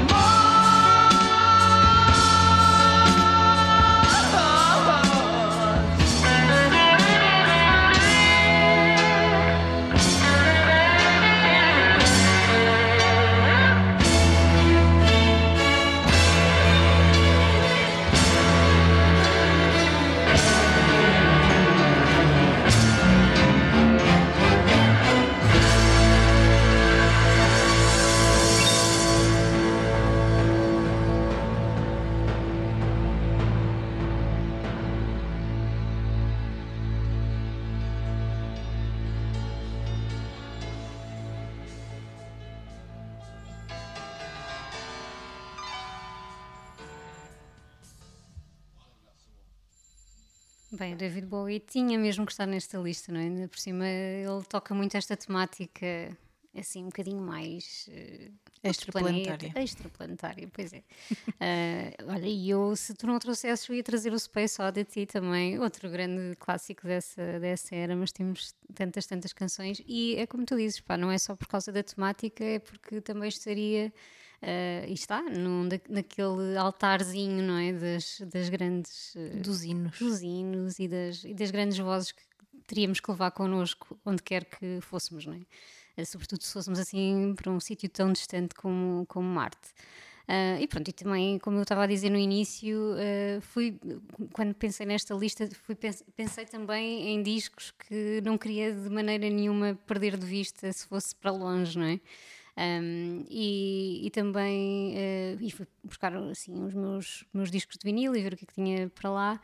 Bem, 50.81 50.97
David 50.97 51.27
Bowie 51.27 51.59
tinha 51.59 51.95
mesmo 51.95 52.25
que 52.25 52.31
estar 52.31 52.47
nesta 52.47 52.79
lista, 52.79 53.11
não 53.11 53.19
é? 53.19 53.25
Ainda 53.25 53.47
por 53.47 53.59
cima 53.59 53.87
ele 53.87 54.43
toca 54.49 54.73
muito 54.73 54.97
esta 54.97 55.15
temática 55.15 55.85
assim 56.57 56.81
um 56.81 56.87
bocadinho 56.87 57.21
mais 57.21 57.87
uh, 57.87 58.31
extraplanetária. 58.63 59.53
Extraplanetária, 59.57 60.49
pois 60.51 60.73
é. 60.73 60.79
uh, 60.79 62.09
olha, 62.11 62.25
e 62.25 62.49
eu, 62.49 62.75
se 62.75 62.95
tu 62.95 63.05
não 63.05 63.19
trouxesses, 63.19 63.69
eu 63.69 63.75
ia 63.75 63.83
trazer 63.83 64.11
o 64.11 64.17
Space 64.17 64.59
Oddity 64.59 65.05
também, 65.05 65.59
outro 65.59 65.87
grande 65.87 66.35
clássico 66.37 66.87
dessa, 66.87 67.39
dessa 67.39 67.75
era, 67.75 67.95
mas 67.95 68.11
temos 68.11 68.55
tantas, 68.73 69.05
tantas 69.05 69.33
canções. 69.33 69.83
E 69.85 70.15
é 70.15 70.25
como 70.25 70.43
tu 70.47 70.57
dizes, 70.57 70.79
pá, 70.79 70.97
não 70.97 71.11
é 71.11 71.19
só 71.19 71.35
por 71.35 71.47
causa 71.47 71.71
da 71.71 71.83
temática, 71.83 72.43
é 72.43 72.57
porque 72.57 73.01
também 73.01 73.29
estaria 73.29 73.93
Uh, 74.41 74.87
e 74.87 74.93
está 74.93 75.21
num, 75.21 75.69
naquele 75.87 76.57
altarzinho, 76.57 77.43
não 77.43 77.57
é? 77.57 77.73
Das, 77.73 78.21
das 78.21 78.49
grandes. 78.49 79.13
Uh, 79.13 79.39
dos 79.39 79.63
hinos. 79.63 79.99
Dos 79.99 80.21
hinos 80.23 80.79
e 80.79 80.87
das, 80.87 81.23
e 81.23 81.33
das 81.33 81.51
grandes 81.51 81.77
vozes 81.77 82.11
que 82.11 82.23
teríamos 82.65 82.99
que 82.99 83.11
levar 83.11 83.31
connosco 83.31 83.99
onde 84.03 84.23
quer 84.23 84.45
que 84.45 84.79
fôssemos, 84.81 85.27
não 85.27 85.35
é? 85.35 86.01
Uh, 86.01 86.05
sobretudo 86.05 86.41
se 86.43 86.53
fôssemos 86.53 86.79
assim 86.79 87.35
para 87.35 87.51
um 87.51 87.59
sítio 87.59 87.87
tão 87.87 88.11
distante 88.11 88.55
como, 88.55 89.05
como 89.05 89.27
Marte. 89.27 89.69
Uh, 90.27 90.61
e 90.61 90.67
pronto, 90.67 90.87
e 90.87 90.93
também, 90.93 91.37
como 91.39 91.57
eu 91.57 91.63
estava 91.63 91.83
a 91.83 91.87
dizer 91.87 92.09
no 92.09 92.17
início, 92.17 92.93
uh, 92.93 93.41
fui, 93.41 93.77
quando 94.31 94.53
pensei 94.55 94.85
nesta 94.85 95.13
lista, 95.13 95.47
fui, 95.63 95.75
pensei 96.15 96.45
também 96.45 97.09
em 97.09 97.21
discos 97.21 97.71
que 97.71 98.21
não 98.23 98.37
queria 98.37 98.73
de 98.73 98.89
maneira 98.89 99.29
nenhuma 99.29 99.77
perder 99.85 100.17
de 100.17 100.25
vista 100.25 100.71
se 100.71 100.87
fosse 100.87 101.13
para 101.15 101.31
longe, 101.31 101.77
não 101.77 101.85
é? 101.85 101.99
Um, 102.57 103.25
e, 103.29 104.05
e, 104.05 104.09
também 104.11 104.93
uh, 104.93 105.37
e 105.41 105.51
fui 105.51 105.65
buscar 105.83 106.13
assim, 106.15 106.53
os 106.63 106.73
meus, 106.73 107.23
meus 107.33 107.49
discos 107.49 107.77
de 107.77 107.83
vinil 107.83 108.15
e 108.15 108.21
ver 108.21 108.33
o 108.33 108.37
que, 108.37 108.43
é 108.43 108.47
que 108.47 108.53
tinha 108.53 108.89
para 108.89 109.09
lá. 109.09 109.41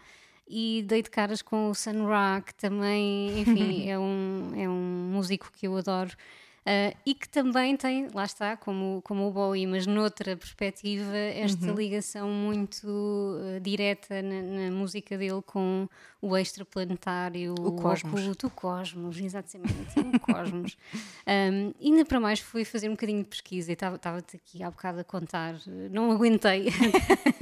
E 0.48 0.84
dei 0.88 1.02
de 1.02 1.10
caras 1.10 1.42
com 1.42 1.70
o 1.70 1.76
Sun 1.76 2.06
Ra, 2.06 2.42
que 2.42 2.54
também, 2.56 3.42
enfim, 3.42 3.88
é, 3.90 3.98
um, 3.98 4.52
é 4.56 4.70
um 4.70 5.10
músico 5.12 5.52
que 5.52 5.68
eu 5.68 5.78
adoro 5.78 6.16
Uh, 6.68 6.94
e 7.06 7.16
que 7.16 7.30
também 7.30 7.78
tem, 7.78 8.10
lá 8.14 8.26
está, 8.26 8.58
como, 8.58 9.02
como 9.02 9.26
o 9.26 9.32
Bowie, 9.32 9.66
mas 9.66 9.88
noutra 9.88 10.36
perspectiva, 10.36 11.16
esta 11.16 11.68
uhum. 11.68 11.74
ligação 11.74 12.30
muito 12.30 12.86
uh, 12.86 13.58
direta 13.62 14.22
na, 14.22 14.42
na, 14.42 14.72
música 14.72 15.18
dele 15.18 15.42
com 15.46 15.88
o 16.22 16.36
extraplanetário, 16.36 17.56
o, 17.58 17.72
cosmos. 17.72 18.22
Oculto, 18.22 18.48
o 18.48 18.50
cosmos, 18.50 19.18
exatamente, 19.18 19.98
o 19.98 20.20
cosmos. 20.20 20.78
Um, 21.26 21.74
ainda 21.82 22.04
para 22.04 22.20
mais 22.20 22.42
fui 22.42 22.66
fazer 22.66 22.90
um 22.90 22.96
bocadinho 22.96 23.24
de 23.24 23.30
pesquisa 23.30 23.72
e 23.72 23.74
estava-te 23.74 24.36
aqui 24.36 24.62
há 24.62 24.70
bocado 24.70 25.00
a 25.00 25.06
contar, 25.06 25.56
não 25.90 26.12
aguentei 26.12 26.68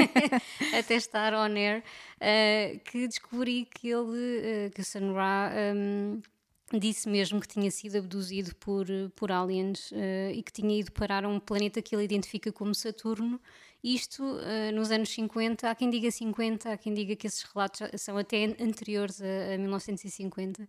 até 0.77 0.97
estar 0.97 1.33
on 1.33 1.55
air, 1.55 1.83
uh, 2.21 2.79
que 2.81 3.07
descobri 3.07 3.67
que 3.73 3.89
ele, 3.89 4.69
que 4.69 4.81
o 4.81 4.85
Sun 4.85 5.13
Ra. 5.13 5.51
Um, 5.75 6.21
disse 6.73 7.07
mesmo 7.07 7.39
que 7.39 7.47
tinha 7.47 7.69
sido 7.69 7.97
abduzido 7.97 8.55
por, 8.55 8.87
por 9.15 9.31
aliens 9.31 9.91
uh, 9.91 10.31
e 10.33 10.41
que 10.41 10.51
tinha 10.51 10.79
ido 10.79 10.91
parar 10.91 11.23
a 11.23 11.29
um 11.29 11.39
planeta 11.39 11.81
que 11.81 11.95
ele 11.95 12.03
identifica 12.03 12.51
como 12.51 12.73
Saturno. 12.73 13.39
Isto 13.83 14.23
uh, 14.23 14.71
nos 14.73 14.89
anos 14.89 15.09
50, 15.09 15.69
há 15.69 15.75
quem 15.75 15.89
diga 15.89 16.09
50, 16.09 16.71
há 16.71 16.77
quem 16.77 16.93
diga 16.93 17.15
que 17.15 17.27
esses 17.27 17.43
relatos 17.43 17.81
são 18.01 18.17
até 18.17 18.45
anteriores 18.59 19.21
a, 19.21 19.53
a 19.53 19.57
1950. 19.57 20.67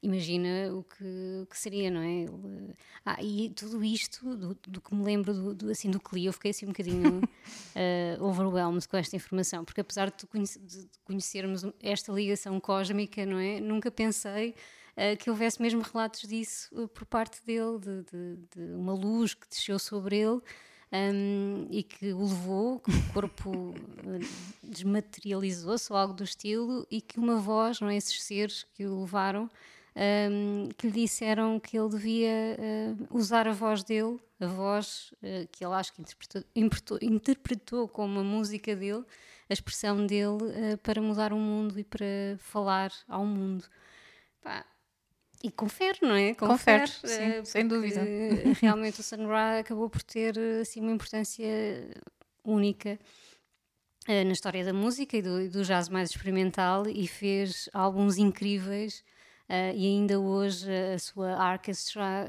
Imagina 0.00 0.72
o 0.74 0.84
que, 0.84 1.40
o 1.42 1.46
que, 1.46 1.58
seria, 1.58 1.90
não 1.90 2.00
é? 2.00 2.22
Ele, 2.22 2.74
ah, 3.04 3.20
e 3.20 3.50
tudo 3.50 3.82
isto, 3.82 4.36
do, 4.36 4.56
do 4.68 4.80
que 4.80 4.94
me 4.94 5.02
lembro 5.02 5.34
do, 5.34 5.54
do, 5.54 5.70
assim, 5.72 5.90
do 5.90 5.98
Clio, 5.98 6.28
eu 6.28 6.32
fiquei 6.32 6.52
assim 6.52 6.66
um 6.66 6.68
bocadinho 6.68 7.18
uh, 7.18 8.22
overwhelmed 8.22 8.86
com 8.86 8.96
esta 8.96 9.16
informação, 9.16 9.64
porque 9.64 9.80
apesar 9.80 10.12
de, 10.12 10.24
conhece, 10.26 10.60
de 10.60 10.88
conhecermos 11.04 11.64
esta 11.82 12.12
ligação 12.12 12.60
cósmica, 12.60 13.26
não 13.26 13.38
é? 13.38 13.58
Nunca 13.58 13.90
pensei 13.90 14.54
que 15.18 15.30
houvesse 15.30 15.60
mesmo 15.62 15.82
relatos 15.82 16.22
disso 16.28 16.68
uh, 16.72 16.88
por 16.88 17.04
parte 17.06 17.44
dele, 17.44 17.78
de, 17.78 18.02
de, 18.02 18.36
de, 18.54 18.74
uma 18.74 18.92
luz 18.92 19.34
que 19.34 19.48
desceu 19.48 19.78
sobre 19.78 20.16
ele. 20.16 20.40
Um, 20.90 21.66
e 21.70 21.82
que 21.82 22.14
o 22.14 22.22
levou, 22.22 22.80
que 22.80 22.90
o 22.90 23.12
corpo 23.12 23.50
uh, 23.50 23.74
desmaterializou-se 24.62 25.92
ou 25.92 25.98
algo 25.98 26.14
do 26.14 26.24
estilo, 26.24 26.86
e 26.90 27.02
que 27.02 27.18
uma 27.18 27.36
voz, 27.36 27.78
não 27.78 27.90
é, 27.90 27.96
esses 27.96 28.22
seres 28.22 28.64
que 28.72 28.86
o 28.86 29.02
levaram, 29.02 29.50
um, 29.98 30.68
que 30.76 30.86
lhe 30.86 30.92
disseram 31.02 31.58
que 31.58 31.76
ele 31.76 31.88
devia 31.88 32.56
uh, 32.58 33.16
usar 33.16 33.48
a 33.48 33.52
voz 33.52 33.82
dele, 33.82 34.18
a 34.40 34.46
voz 34.46 35.12
uh, 35.14 35.48
que 35.50 35.64
ele 35.64 35.74
acho 35.74 35.92
que 35.92 36.00
interpretou, 36.00 36.42
interpretou, 36.54 36.98
interpretou, 37.02 37.88
como 37.88 38.20
a 38.20 38.24
música 38.24 38.76
dele, 38.76 39.04
a 39.48 39.52
expressão 39.52 40.06
dele, 40.06 40.74
uh, 40.74 40.78
para 40.82 41.02
mudar 41.02 41.32
o 41.32 41.38
mundo 41.38 41.78
e 41.78 41.84
para 41.84 42.06
falar 42.38 42.92
ao 43.08 43.26
mundo. 43.26 43.64
Pá, 44.40 44.64
e 45.42 45.50
confere, 45.50 45.98
não 46.02 46.14
é? 46.14 46.34
Confere, 46.34 46.86
confere 46.86 47.08
sim, 47.08 47.40
uh, 47.40 47.46
sem 47.46 47.66
dúvida. 47.66 48.00
Realmente 48.60 49.00
o 49.00 49.02
Sun 49.02 49.26
Ra 49.26 49.60
acabou 49.60 49.88
por 49.88 50.02
ter 50.02 50.36
assim, 50.60 50.80
uma 50.80 50.92
importância 50.92 51.46
única 52.44 52.98
uh, 54.08 54.24
na 54.24 54.32
história 54.32 54.64
da 54.64 54.72
música 54.72 55.16
e 55.16 55.22
do, 55.22 55.48
do, 55.48 55.62
jazz 55.62 55.88
mais 55.88 56.10
experimental 56.10 56.88
e 56.88 57.06
fez 57.06 57.68
álbuns 57.72 58.18
incríveis. 58.18 59.04
Uh, 59.48 59.72
e 59.74 59.86
ainda 59.86 60.20
hoje 60.20 60.70
a 60.94 60.98
sua 60.98 61.52
orquestra 61.52 62.26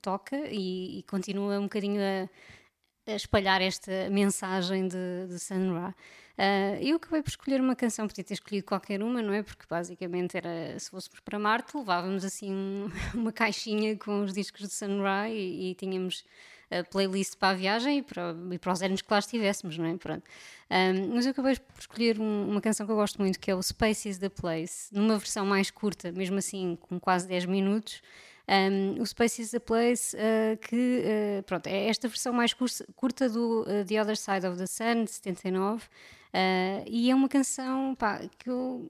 toca 0.00 0.36
e, 0.48 1.00
e, 1.00 1.02
continua 1.02 1.58
um 1.58 1.64
bocadinho 1.64 2.00
a, 2.00 3.10
a 3.12 3.16
espalhar 3.16 3.60
esta 3.60 4.08
mensagem 4.08 4.88
de, 4.88 5.26
de 5.28 5.38
Sun 5.38 5.74
Ra. 5.74 5.94
Uh, 6.38 6.80
eu 6.80 6.96
acabei 6.96 7.22
por 7.22 7.28
escolher 7.28 7.60
uma 7.60 7.76
canção, 7.76 8.08
podia 8.08 8.24
ter 8.24 8.34
escolhido 8.34 8.66
qualquer 8.66 9.02
uma, 9.02 9.20
não 9.20 9.34
é? 9.34 9.42
Porque 9.42 9.64
basicamente 9.68 10.36
era, 10.36 10.78
se 10.78 10.90
fôssemos 10.90 11.20
para 11.20 11.38
Marte, 11.38 11.76
levávamos 11.76 12.24
assim 12.24 12.90
uma 13.14 13.32
caixinha 13.32 13.96
com 13.96 14.22
os 14.24 14.32
discos 14.32 14.62
de 14.62 14.72
Sun 14.72 15.02
Ra 15.02 15.28
e, 15.28 15.74
tínhamos 15.74 16.24
a 16.70 16.82
playlist 16.84 17.36
para 17.36 17.50
a 17.50 17.54
viagem 17.54 17.98
e 17.98 18.02
para, 18.02 18.34
e 18.50 18.58
para 18.58 18.72
os 18.72 18.82
anos 18.82 19.02
que 19.02 19.12
lá 19.12 19.18
estivéssemos, 19.18 19.76
não 19.76 19.86
é? 19.86 19.96
Pronto. 19.96 20.24
Um, 20.70 21.14
mas 21.14 21.26
eu 21.26 21.32
acabei 21.32 21.54
por 21.56 21.78
escolher 21.78 22.18
um, 22.18 22.48
uma 22.48 22.62
canção 22.62 22.86
que 22.86 22.92
eu 22.92 22.96
gosto 22.96 23.20
muito, 23.20 23.38
que 23.38 23.50
é 23.50 23.54
o 23.54 23.62
Space 23.62 24.08
is 24.08 24.18
the 24.18 24.30
Place, 24.30 24.88
numa 24.90 25.18
versão 25.18 25.44
mais 25.44 25.70
curta, 25.70 26.10
mesmo 26.12 26.38
assim, 26.38 26.78
com 26.80 26.98
quase 26.98 27.28
10 27.28 27.44
minutos. 27.44 28.00
Um, 28.48 29.00
o 29.00 29.06
Space 29.06 29.40
is 29.40 29.50
the 29.50 29.58
Place, 29.58 30.16
uh, 30.16 30.56
que 30.56 31.04
uh, 31.04 31.42
pronto, 31.44 31.66
é 31.66 31.88
esta 31.88 32.08
versão 32.08 32.32
mais 32.32 32.54
curta 32.54 33.28
do 33.28 33.62
uh, 33.62 33.84
The 33.86 34.00
Other 34.00 34.16
Side 34.16 34.46
of 34.46 34.56
the 34.56 34.66
Sun, 34.66 35.04
de 35.04 35.10
79. 35.10 35.84
Uh, 36.32 36.82
e 36.86 37.10
é 37.10 37.14
uma 37.14 37.28
canção 37.28 37.94
pá, 37.94 38.20
que 38.38 38.48
eu, 38.48 38.88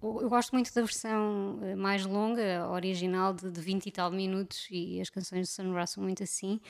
eu 0.00 0.28
gosto 0.28 0.52
muito 0.52 0.72
da 0.72 0.82
versão 0.82 1.58
eh, 1.62 1.74
mais 1.74 2.06
longa, 2.06 2.68
original, 2.70 3.34
de, 3.34 3.50
de 3.50 3.60
20 3.60 3.86
e 3.86 3.90
tal 3.90 4.12
minutos, 4.12 4.68
e 4.70 5.00
as 5.00 5.10
canções 5.10 5.48
de 5.48 5.52
Sun 5.52 5.72
Ra 5.72 5.84
são 5.86 6.02
muito 6.02 6.22
assim. 6.22 6.60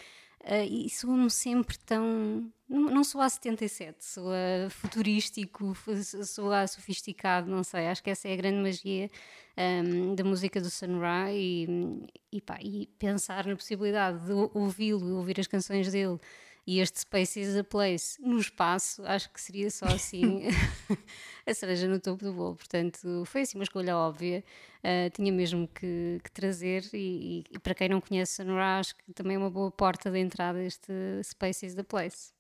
Uh, 0.40 0.64
e 0.70 0.88
soam 0.88 1.28
sempre 1.28 1.76
tão. 1.78 2.50
Não, 2.68 2.82
não 2.90 3.04
soa 3.04 3.28
77, 3.28 4.04
soa 4.04 4.70
futurístico, 4.70 5.76
soa 6.24 6.66
sofisticado, 6.66 7.50
não 7.50 7.62
sei. 7.62 7.88
Acho 7.88 8.02
que 8.02 8.10
essa 8.10 8.28
é 8.28 8.32
a 8.32 8.36
grande 8.36 8.62
magia 8.62 9.10
um, 9.84 10.14
da 10.14 10.24
música 10.24 10.60
do 10.60 10.70
Sun 10.70 10.98
Ra 11.00 11.32
e, 11.32 11.66
e, 12.32 12.40
pá, 12.40 12.58
e 12.62 12.86
pensar 12.98 13.46
na 13.46 13.56
possibilidade 13.56 14.24
de 14.24 14.32
ouvi-lo, 14.54 15.16
ouvir 15.16 15.40
as 15.40 15.46
canções 15.46 15.90
dele 15.90 16.18
E 16.68 16.80
este 16.80 17.00
Space 17.00 17.40
is 17.40 17.56
a 17.56 17.64
Place 17.64 18.20
no 18.20 18.38
espaço, 18.38 19.02
acho 19.06 19.32
que 19.32 19.40
seria 19.40 19.70
só 19.70 19.86
assim 19.86 20.42
a 21.46 21.54
cereja 21.54 21.88
no 21.88 21.98
topo 21.98 22.22
do 22.22 22.30
bolo. 22.34 22.56
Portanto, 22.56 23.24
foi 23.24 23.40
assim 23.40 23.56
uma 23.56 23.64
escolha 23.64 23.96
óbvia. 23.96 24.44
Uh, 24.84 25.08
tinha 25.14 25.32
mesmo 25.32 25.66
que, 25.66 26.20
que 26.22 26.30
trazer. 26.30 26.84
E, 26.92 27.42
e, 27.50 27.58
para 27.58 27.74
quem 27.74 27.88
não 27.88 28.02
conhece 28.02 28.34
Sonora, 28.34 28.80
acho 28.80 28.94
que 28.96 29.14
também 29.14 29.36
é 29.36 29.38
uma 29.38 29.48
boa 29.48 29.70
porta 29.70 30.10
de 30.10 30.18
entrada 30.18 30.62
este 30.62 30.92
Space 31.24 31.64
is 31.64 31.74
the 31.74 31.82
Place. 31.82 32.34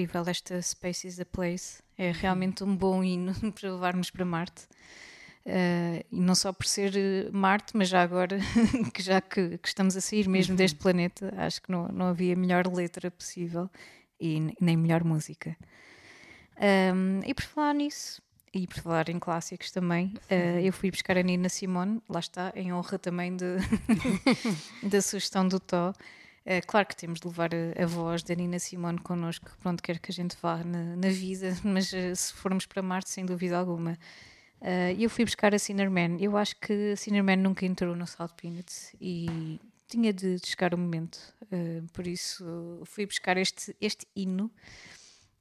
Incrível 0.10 0.24
esta 0.30 0.62
Space 0.62 1.08
is 1.08 1.16
the 1.18 1.26
Place. 1.26 1.82
É 1.98 2.12
realmente 2.12 2.64
um 2.64 2.76
bom 2.76 3.04
hino 3.04 3.34
para 3.54 3.72
levar-nos 3.72 4.10
para 4.10 4.26
Marte. 4.26 4.68
Eh, 5.46 6.06
e 6.12 6.20
não 6.20 6.36
só 6.36 6.52
por 6.52 6.66
ser 6.66 6.96
eh, 6.96 7.30
Marte, 7.32 7.76
mas 7.76 7.88
já 7.90 8.02
agora, 8.02 8.38
que 8.94 9.02
já 9.02 9.22
que, 9.22 9.58
que 9.58 9.68
estamos 9.68 9.96
a 9.96 10.02
sair 10.02 10.28
mesmo 10.28 10.56
deste 10.56 10.78
planeta, 10.78 11.34
acho 11.38 11.62
que 11.62 11.72
não, 11.72 11.88
não 11.90 12.08
havia 12.08 12.36
melhor 12.36 12.68
letra 12.68 13.10
possível 13.10 13.70
e 14.20 14.40
ne- 14.40 14.54
nem 14.60 14.78
melhor 14.78 15.04
música. 15.04 15.56
Um, 16.94 17.22
e 17.26 17.34
por 17.34 17.44
falar 17.44 17.74
nisso, 17.74 18.22
e 18.54 18.68
por 18.68 18.80
falar 18.80 19.10
em 19.10 19.18
clássicos 19.18 19.72
também, 19.72 20.14
eh, 20.30 20.62
eu 20.62 20.74
fui 20.74 20.92
buscar 20.92 21.18
a 21.18 21.24
Nina 21.24 21.48
Simone, 21.50 22.02
lá 22.10 22.20
está, 22.20 22.52
em 22.56 22.74
honra 22.74 23.00
também 23.00 23.36
de, 23.36 23.56
da 24.84 25.02
sugestão 25.02 25.48
do 25.48 25.60
Tó. 25.60 25.94
Eh, 26.46 26.62
claro 26.62 26.88
que 26.88 26.96
temos 26.96 27.20
de 27.20 27.28
levar 27.28 27.50
a, 27.54 27.84
a 27.84 27.86
voz 27.86 28.24
da 28.24 28.36
Nina 28.36 28.60
Simone 28.60 29.00
connosco, 29.00 29.52
para 29.60 29.72
onde 29.72 29.82
quer 29.82 30.00
que 30.00 30.12
a 30.12 30.14
gente 30.14 30.38
vá 30.42 30.64
na, 30.64 30.96
na 30.96 31.10
vida, 31.10 31.56
mas 31.64 31.94
eh, 31.94 32.16
se 32.16 32.34
formos 32.34 32.66
para 32.66 32.82
Marte, 32.82 33.10
sem 33.10 33.26
dúvida 33.26 33.58
alguma. 33.58 33.98
Eh, 34.62 34.96
eu 35.00 35.10
fui 35.10 35.26
buscar 35.26 35.54
a 35.54 35.60
Cinnamon. 35.60 36.18
Eu 36.20 36.38
acho 36.38 36.56
que 36.60 36.92
a 36.94 36.96
Cinnamon 36.96 37.38
nunca 37.38 37.66
entrou 37.66 37.96
no 37.96 38.06
South 38.08 38.36
Peanuts 38.42 38.96
e 39.00 39.60
tinha 39.88 40.14
de, 40.14 40.36
de 40.36 40.48
chegar 40.48 40.74
o 40.74 40.78
momento. 40.78 41.18
uh, 41.52 41.88
por 41.94 42.06
isso 42.06 42.82
fui 42.86 43.06
buscar 43.06 43.38
este, 43.38 43.76
este 43.82 44.08
hino. 44.16 44.52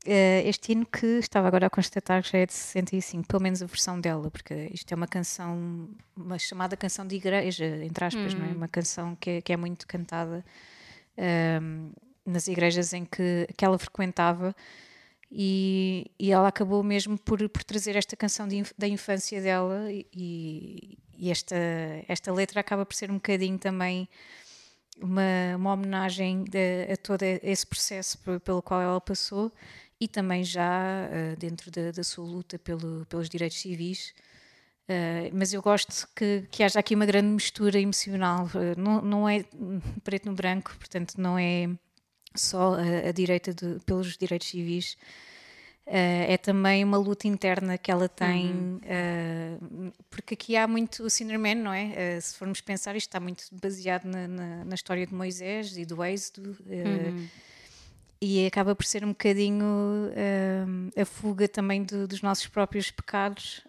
Uh, 0.07 0.41
este 0.47 0.73
hino 0.73 0.87
que 0.87 1.19
estava 1.19 1.49
agora 1.49 1.67
a 1.67 1.71
constatar 1.71 2.23
que 2.23 2.33
já 2.33 2.39
é 2.39 2.47
de 2.47 2.55
65, 2.55 3.27
pelo 3.27 3.43
menos 3.43 3.63
a 3.63 3.67
versão 3.67 4.01
dela, 4.01 4.31
porque 4.31 4.71
isto 4.73 4.91
é 4.91 4.95
uma 4.95 5.09
canção, 5.09 5.91
uma 6.17 6.39
chamada 6.39 6.77
canção 6.77 7.07
de 7.07 7.17
igreja, 7.17 7.67
entre 7.85 8.05
aspas, 8.05 8.33
não 8.33 8.47
é? 8.47 8.49
Hum. 8.49 8.57
Uma 8.57 8.69
canção 8.69 9.17
que 9.17 9.31
é, 9.31 9.43
que 9.43 9.53
é 9.53 9.57
muito 9.57 9.87
cantada 9.87 10.43
um, 11.19 11.91
nas 12.25 12.47
igrejas 12.47 12.93
em 12.93 13.05
que, 13.05 13.49
que 13.57 13.65
ela 13.65 13.79
frequentava 13.79 14.55
e, 15.31 16.11
e 16.19 16.33
ela 16.33 16.49
acabou 16.49 16.83
mesmo 16.83 17.19
por, 17.19 17.47
por 17.49 17.63
trazer 17.65 17.97
esta 17.97 18.17
canção 18.17 18.49
de, 18.49 18.63
da 18.77 18.89
infância 18.89 19.41
dela 19.43 19.91
e, 19.91 20.99
e, 21.17 21.31
esta, 21.31 21.57
esta 22.07 22.33
letra 22.33 22.61
acaba 22.61 22.87
por 22.87 22.95
ser 22.95 23.11
um 23.11 23.15
bocadinho 23.15 23.59
também 23.59 24.09
uma, 25.01 25.57
uma 25.57 25.73
homenagem 25.73 26.45
de, 26.45 26.91
a 26.93 26.97
todo 26.97 27.23
esse 27.23 27.67
processo 27.67 28.19
pelo 28.41 28.63
qual 28.63 28.81
ela 28.81 29.01
passou 29.01 29.53
e 30.01 30.07
também 30.07 30.45
já 30.45 31.09
uh, 31.11 31.37
dentro 31.37 31.71
da, 31.71 31.91
da, 31.91 32.05
sua 32.05 32.25
luta 32.25 32.59
pelo, 32.59 33.05
pelos 33.07 33.29
direitos 33.29 33.59
civis. 33.59 34.15
Uh, 34.88 35.29
mas 35.35 35.53
eu 35.53 35.61
gosto 35.61 36.09
que, 36.16 36.44
que 36.51 36.62
haja 36.62 36.81
aqui 36.81 36.94
uma 36.94 37.05
grande 37.05 37.29
mistura 37.29 37.79
emocional. 37.79 38.46
Uh, 38.46 38.81
não, 38.81 39.03
não 39.03 39.29
é 39.29 39.44
preto 40.03 40.27
no 40.27 40.35
branco, 40.35 40.74
portanto, 40.79 41.14
não 41.18 41.38
é 41.38 41.68
só 42.35 42.74
a, 42.74 43.09
a 43.09 43.12
direita 43.12 43.53
de, 43.53 43.79
pelos 43.85 44.16
direitos 44.16 44.48
civis. 44.48 44.96
Uh, 45.87 46.24
é 46.29 46.38
também 46.38 46.85
uma 46.85 46.96
luta 46.96 47.29
interna 47.29 47.77
que 47.77 47.90
ela 47.90 48.09
tem, 48.09 48.46
uhum. 48.46 48.81
uh, 49.88 49.92
porque 50.11 50.35
aqui 50.35 50.57
há 50.57 50.66
muito 50.66 51.03
o 51.03 51.11
Cinderman, 51.11 51.57
não 51.57 51.72
é? 51.72 52.18
Se 52.20 52.37
formos 52.37 52.61
pensar, 52.61 52.96
isto 52.96 53.09
está 53.09 53.20
muito 53.20 53.44
baseado 53.53 54.05
na, 54.05 54.27
na, 54.27 54.64
na 54.64 54.74
história 54.74 55.07
de 55.07 55.14
Moisés 55.14 55.77
e 55.77 55.85
do 55.85 56.03
Êxodo, 56.05 56.57
uhum. 56.66 57.27
E 58.21 58.47
acaba 58.47 58.75
por 58.75 58.85
ser 58.85 59.05
um 59.05 59.09
bocadinho 59.09 59.65
a 61.01 61.05
fuga 61.05 61.47
também 61.47 61.85
do, 61.85 62.07
dos 62.09 62.21
nossos 62.21 62.47
próprios 62.49 62.91
pecados. 62.91 63.63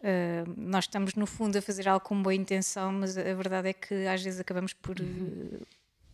nós 0.57 0.85
estamos, 0.85 1.13
no 1.13 1.25
fundo, 1.27 1.57
a 1.57 1.61
fazer 1.61 1.87
algo 1.87 2.03
com 2.03 2.21
boa 2.21 2.33
intenção, 2.33 2.91
mas 2.91 3.17
a 3.17 3.33
verdade 3.35 3.69
é 3.69 3.73
que 3.73 4.07
às 4.07 4.23
vezes 4.23 4.39
acabamos 4.39 4.73
por. 4.73 4.99
Uhum 4.99 5.59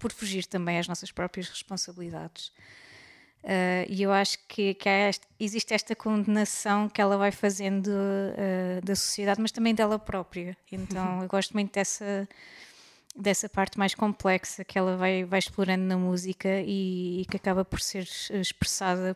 por 0.05 0.11
fugir 0.11 0.45
também 0.45 0.77
às 0.77 0.87
nossas 0.87 1.11
próprias 1.11 1.49
responsabilidades. 1.49 2.51
Uh, 3.43 3.85
e 3.87 4.01
eu 4.01 4.11
acho 4.11 4.39
que, 4.47 4.73
que 4.73 4.89
esta, 4.89 5.27
existe 5.39 5.73
esta 5.73 5.95
condenação 5.95 6.89
que 6.89 6.99
ela 6.99 7.17
vai 7.17 7.31
fazendo 7.31 7.87
uh, 7.87 8.83
da 8.83 8.95
sociedade, 8.95 9.41
mas 9.41 9.51
também 9.51 9.73
dela 9.73 9.99
própria. 9.99 10.57
Então 10.71 11.21
eu 11.23 11.27
gosto 11.27 11.53
muito 11.53 11.73
dessa, 11.73 12.27
dessa 13.15 13.47
parte 13.47 13.79
mais 13.79 13.95
complexa 13.95 14.65
que 14.65 14.77
ela 14.77 14.97
vai, 14.97 15.23
vai 15.23 15.39
explorando 15.39 15.85
na 15.85 15.97
música 15.97 16.49
e, 16.61 17.21
e 17.21 17.25
que 17.25 17.37
acaba 17.37 17.63
por 17.63 17.79
ser 17.79 18.07
expressada 18.31 19.15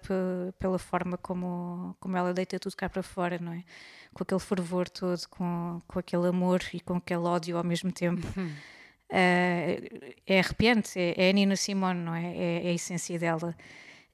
pela 0.57 0.79
forma 0.79 1.17
como, 1.17 1.95
como 1.99 2.15
ela 2.15 2.33
deita 2.33 2.57
tudo 2.57 2.75
cá 2.75 2.87
para 2.87 3.03
fora, 3.03 3.37
não 3.39 3.51
é? 3.51 3.63
Com 4.13 4.23
aquele 4.23 4.39
fervor 4.39 4.87
todo, 4.89 5.21
com, 5.29 5.81
com 5.87 5.99
aquele 5.99 6.27
amor 6.27 6.61
e 6.73 6.79
com 6.79 6.95
aquele 6.95 7.21
ódio 7.21 7.57
ao 7.57 7.63
mesmo 7.63 7.91
tempo. 7.91 8.25
Uhum. 8.37 8.47
Uh, 9.11 10.13
é 10.25 10.39
arrepiante, 10.39 10.97
é, 10.97 11.13
é 11.17 11.29
a 11.29 11.33
Nina 11.33 11.55
Simone, 11.55 11.99
não 11.99 12.15
é? 12.15 12.25
é? 12.25 12.67
é? 12.67 12.69
a 12.69 12.73
essência 12.73 13.19
dela. 13.19 13.55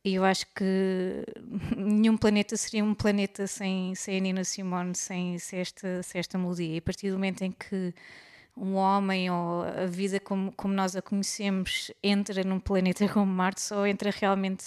E 0.04 0.16
eu 0.16 0.24
acho 0.24 0.46
que 0.56 1.26
nenhum 1.78 2.18
planeta 2.18 2.58
seria 2.58 2.84
um 2.84 2.94
planeta 2.96 3.46
sem, 3.46 3.94
sem 3.94 4.18
a 4.18 4.20
Nina 4.20 4.44
Simone, 4.44 4.96
sem, 4.96 5.38
sem, 5.38 5.60
esta, 5.60 6.02
sem 6.02 6.20
esta 6.20 6.38
melodia. 6.38 6.76
E 6.76 6.78
a 6.78 6.82
partir 6.82 7.10
do 7.10 7.14
momento 7.14 7.44
em 7.44 7.52
que 7.52 7.94
um 8.56 8.76
homem 8.76 9.30
ou 9.30 9.64
a 9.64 9.86
vida 9.86 10.20
como, 10.20 10.52
como 10.54 10.74
nós 10.74 10.96
a 10.96 11.02
conhecemos 11.02 11.92
entra 12.02 12.44
num 12.44 12.60
planeta 12.60 13.08
como 13.10 13.26
Marte, 13.26 13.62
só 13.62 13.86
entra 13.86 14.12
realmente 14.12 14.64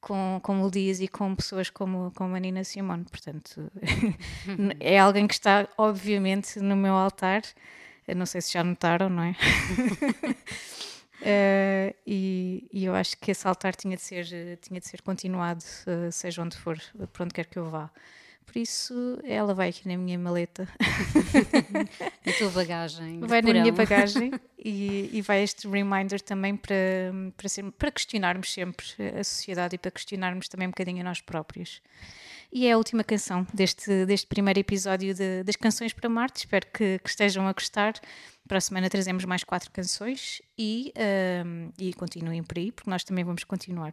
com, 0.00 0.38
com 0.42 0.54
melodias 0.54 1.00
e 1.00 1.08
com 1.08 1.34
pessoas 1.34 1.70
como, 1.70 2.12
como 2.14 2.36
a 2.36 2.38
Nina 2.38 2.62
Simone. 2.62 3.04
Portanto, 3.04 3.70
é 4.78 4.98
alguém 4.98 5.26
que 5.26 5.34
está, 5.34 5.68
obviamente, 5.76 6.60
no 6.60 6.76
meu 6.76 6.94
altar. 6.94 7.42
Eu 8.06 8.14
não 8.14 8.26
sei 8.26 8.40
se 8.40 8.52
já 8.52 8.62
notaram, 8.62 9.08
não 9.08 9.24
é? 9.24 9.30
uh, 11.22 11.96
e, 12.06 12.68
e, 12.72 12.84
eu 12.84 12.94
acho 12.94 13.16
que 13.18 13.32
esse 13.32 13.48
altar 13.48 13.74
tinha 13.74 13.96
de 13.96 14.02
ser, 14.02 14.58
tinha 14.60 14.78
de 14.78 14.86
ser 14.86 15.02
continuado, 15.02 15.64
uh, 15.88 16.12
seja 16.12 16.40
onde 16.40 16.56
for, 16.56 16.78
para 17.12 17.24
onde 17.24 17.34
quer 17.34 17.46
que 17.46 17.58
eu 17.58 17.68
vá. 17.68 17.90
Por 18.46 18.58
isso, 18.58 19.18
ela 19.24 19.52
vai 19.52 19.68
aqui 19.68 19.86
na 19.86 19.98
minha 19.98 20.18
maleta. 20.18 20.66
na 22.24 22.32
tua 22.32 22.50
bagagem. 22.50 23.20
Vai 23.20 23.42
na 23.42 23.52
minha 23.52 23.72
bagagem 23.72 24.30
e, 24.56 25.10
e, 25.12 25.20
vai 25.20 25.42
este 25.42 25.68
reminder 25.68 26.20
também 26.20 26.56
para, 26.56 26.74
para, 27.36 27.48
ser, 27.48 27.70
para 27.72 27.90
questionarmos 27.90 28.50
sempre 28.52 28.86
a 29.18 29.22
sociedade 29.24 29.74
e 29.74 29.78
para 29.78 29.90
questionarmos 29.90 30.48
também 30.48 30.68
um 30.68 30.70
bocadinho 30.70 31.00
a 31.00 31.04
nós 31.04 31.20
próprios. 31.20 31.82
E 32.52 32.66
é 32.66 32.72
a 32.72 32.78
última 32.78 33.04
canção 33.04 33.46
deste, 33.52 34.06
deste 34.06 34.26
primeiro 34.26 34.60
episódio 34.60 35.12
de, 35.12 35.42
das 35.42 35.56
Canções 35.56 35.92
para 35.92 36.08
Marte. 36.08 36.38
Espero 36.38 36.66
que, 36.72 36.98
que, 37.00 37.08
estejam 37.10 37.46
a 37.46 37.52
gostar. 37.52 37.94
Para 38.46 38.58
a 38.58 38.60
semana 38.60 38.88
trazemos 38.88 39.24
mais 39.24 39.42
quatro 39.42 39.70
canções 39.72 40.40
e, 40.56 40.94
um, 41.44 41.70
e 41.78 41.92
continuem 41.92 42.42
por 42.44 42.56
aí, 42.56 42.70
porque 42.70 42.88
nós 42.88 43.02
também 43.02 43.24
vamos 43.24 43.42
continuar. 43.44 43.92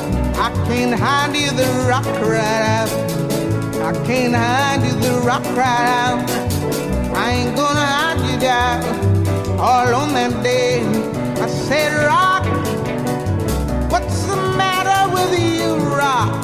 I 0.41 0.49
can't 0.65 0.99
hide 0.99 1.35
you, 1.35 1.51
the 1.51 1.85
rock 1.87 2.03
cried 2.03 2.63
out. 2.77 2.89
I 3.89 3.93
can't 4.07 4.33
hide 4.33 4.81
you, 4.83 4.93
the 4.99 5.21
rock 5.23 5.43
cried 5.53 5.87
out. 6.01 6.27
I 7.15 7.29
ain't 7.29 7.55
gonna 7.55 7.85
hide 7.85 8.19
you 8.27 8.39
down 8.39 8.81
all 9.59 9.93
on 9.93 10.13
that 10.15 10.41
day. 10.41 10.81
I 11.39 11.47
said, 11.47 11.91
Rock, 12.07 12.43
what's 13.91 14.23
the 14.23 14.35
matter 14.57 15.13
with 15.13 15.39
you, 15.39 15.75
Rock? 15.95 16.43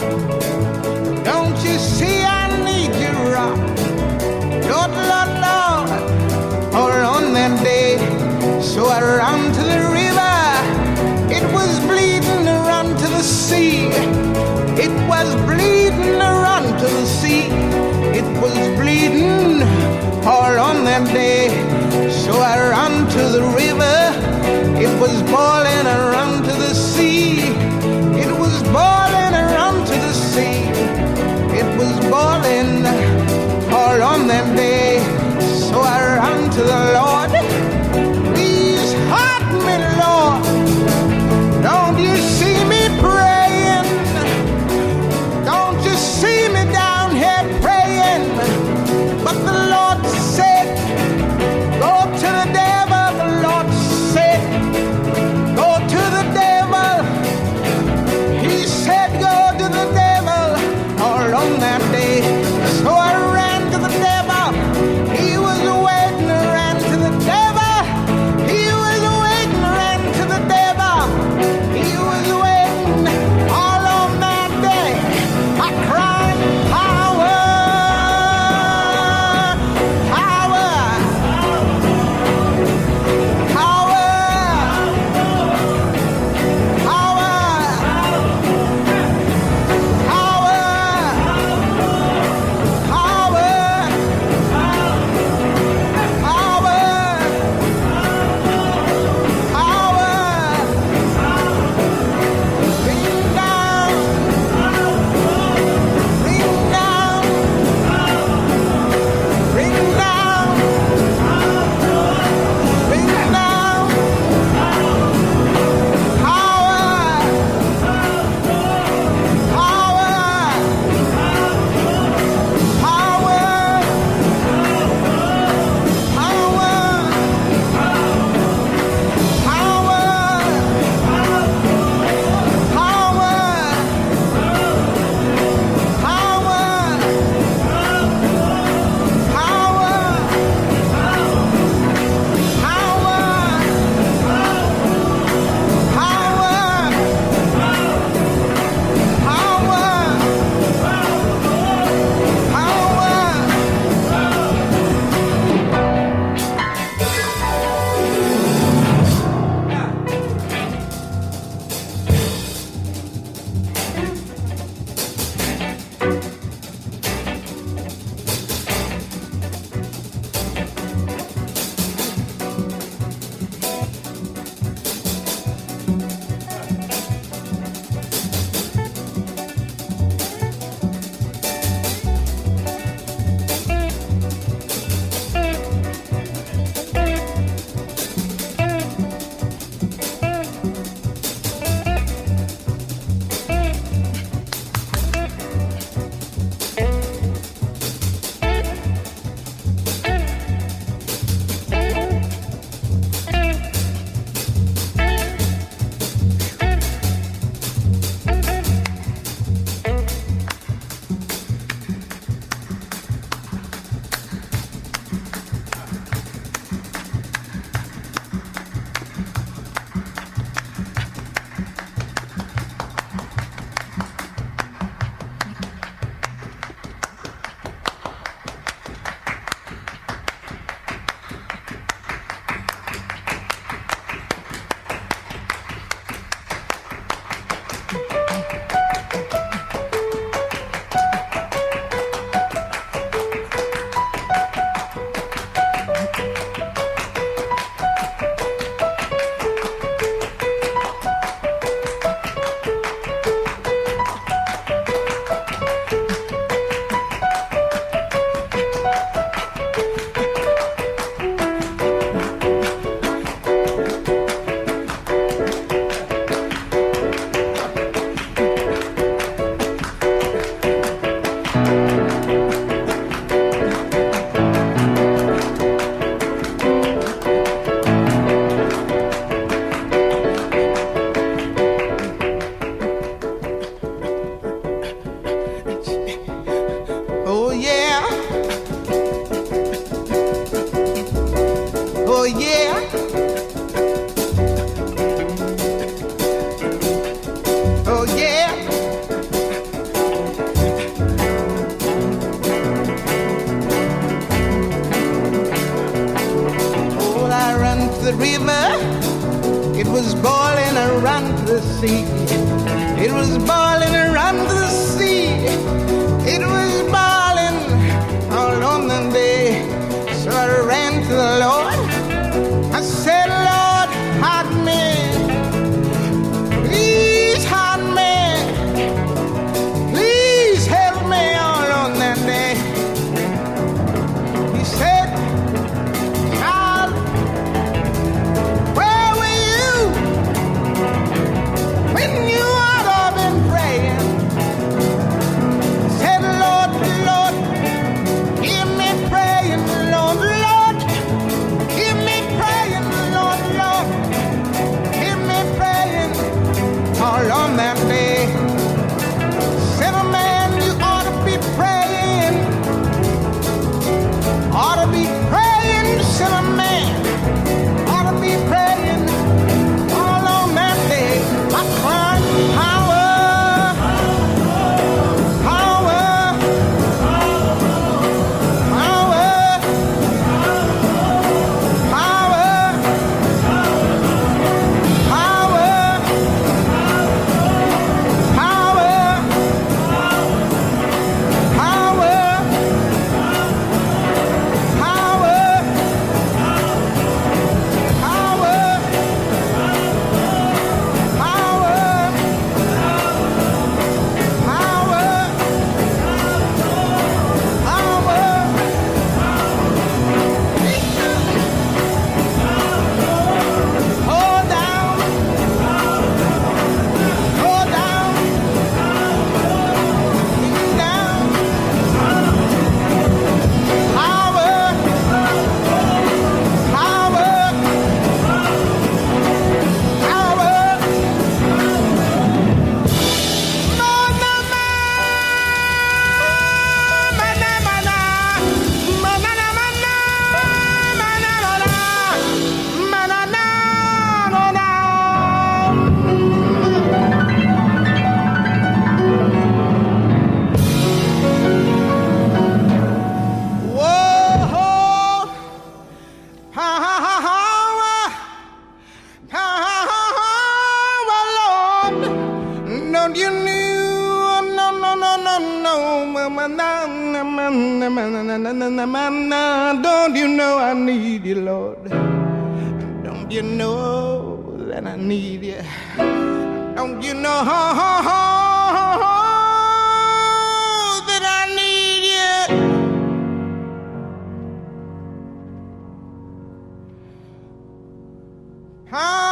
How? 488.89 489.26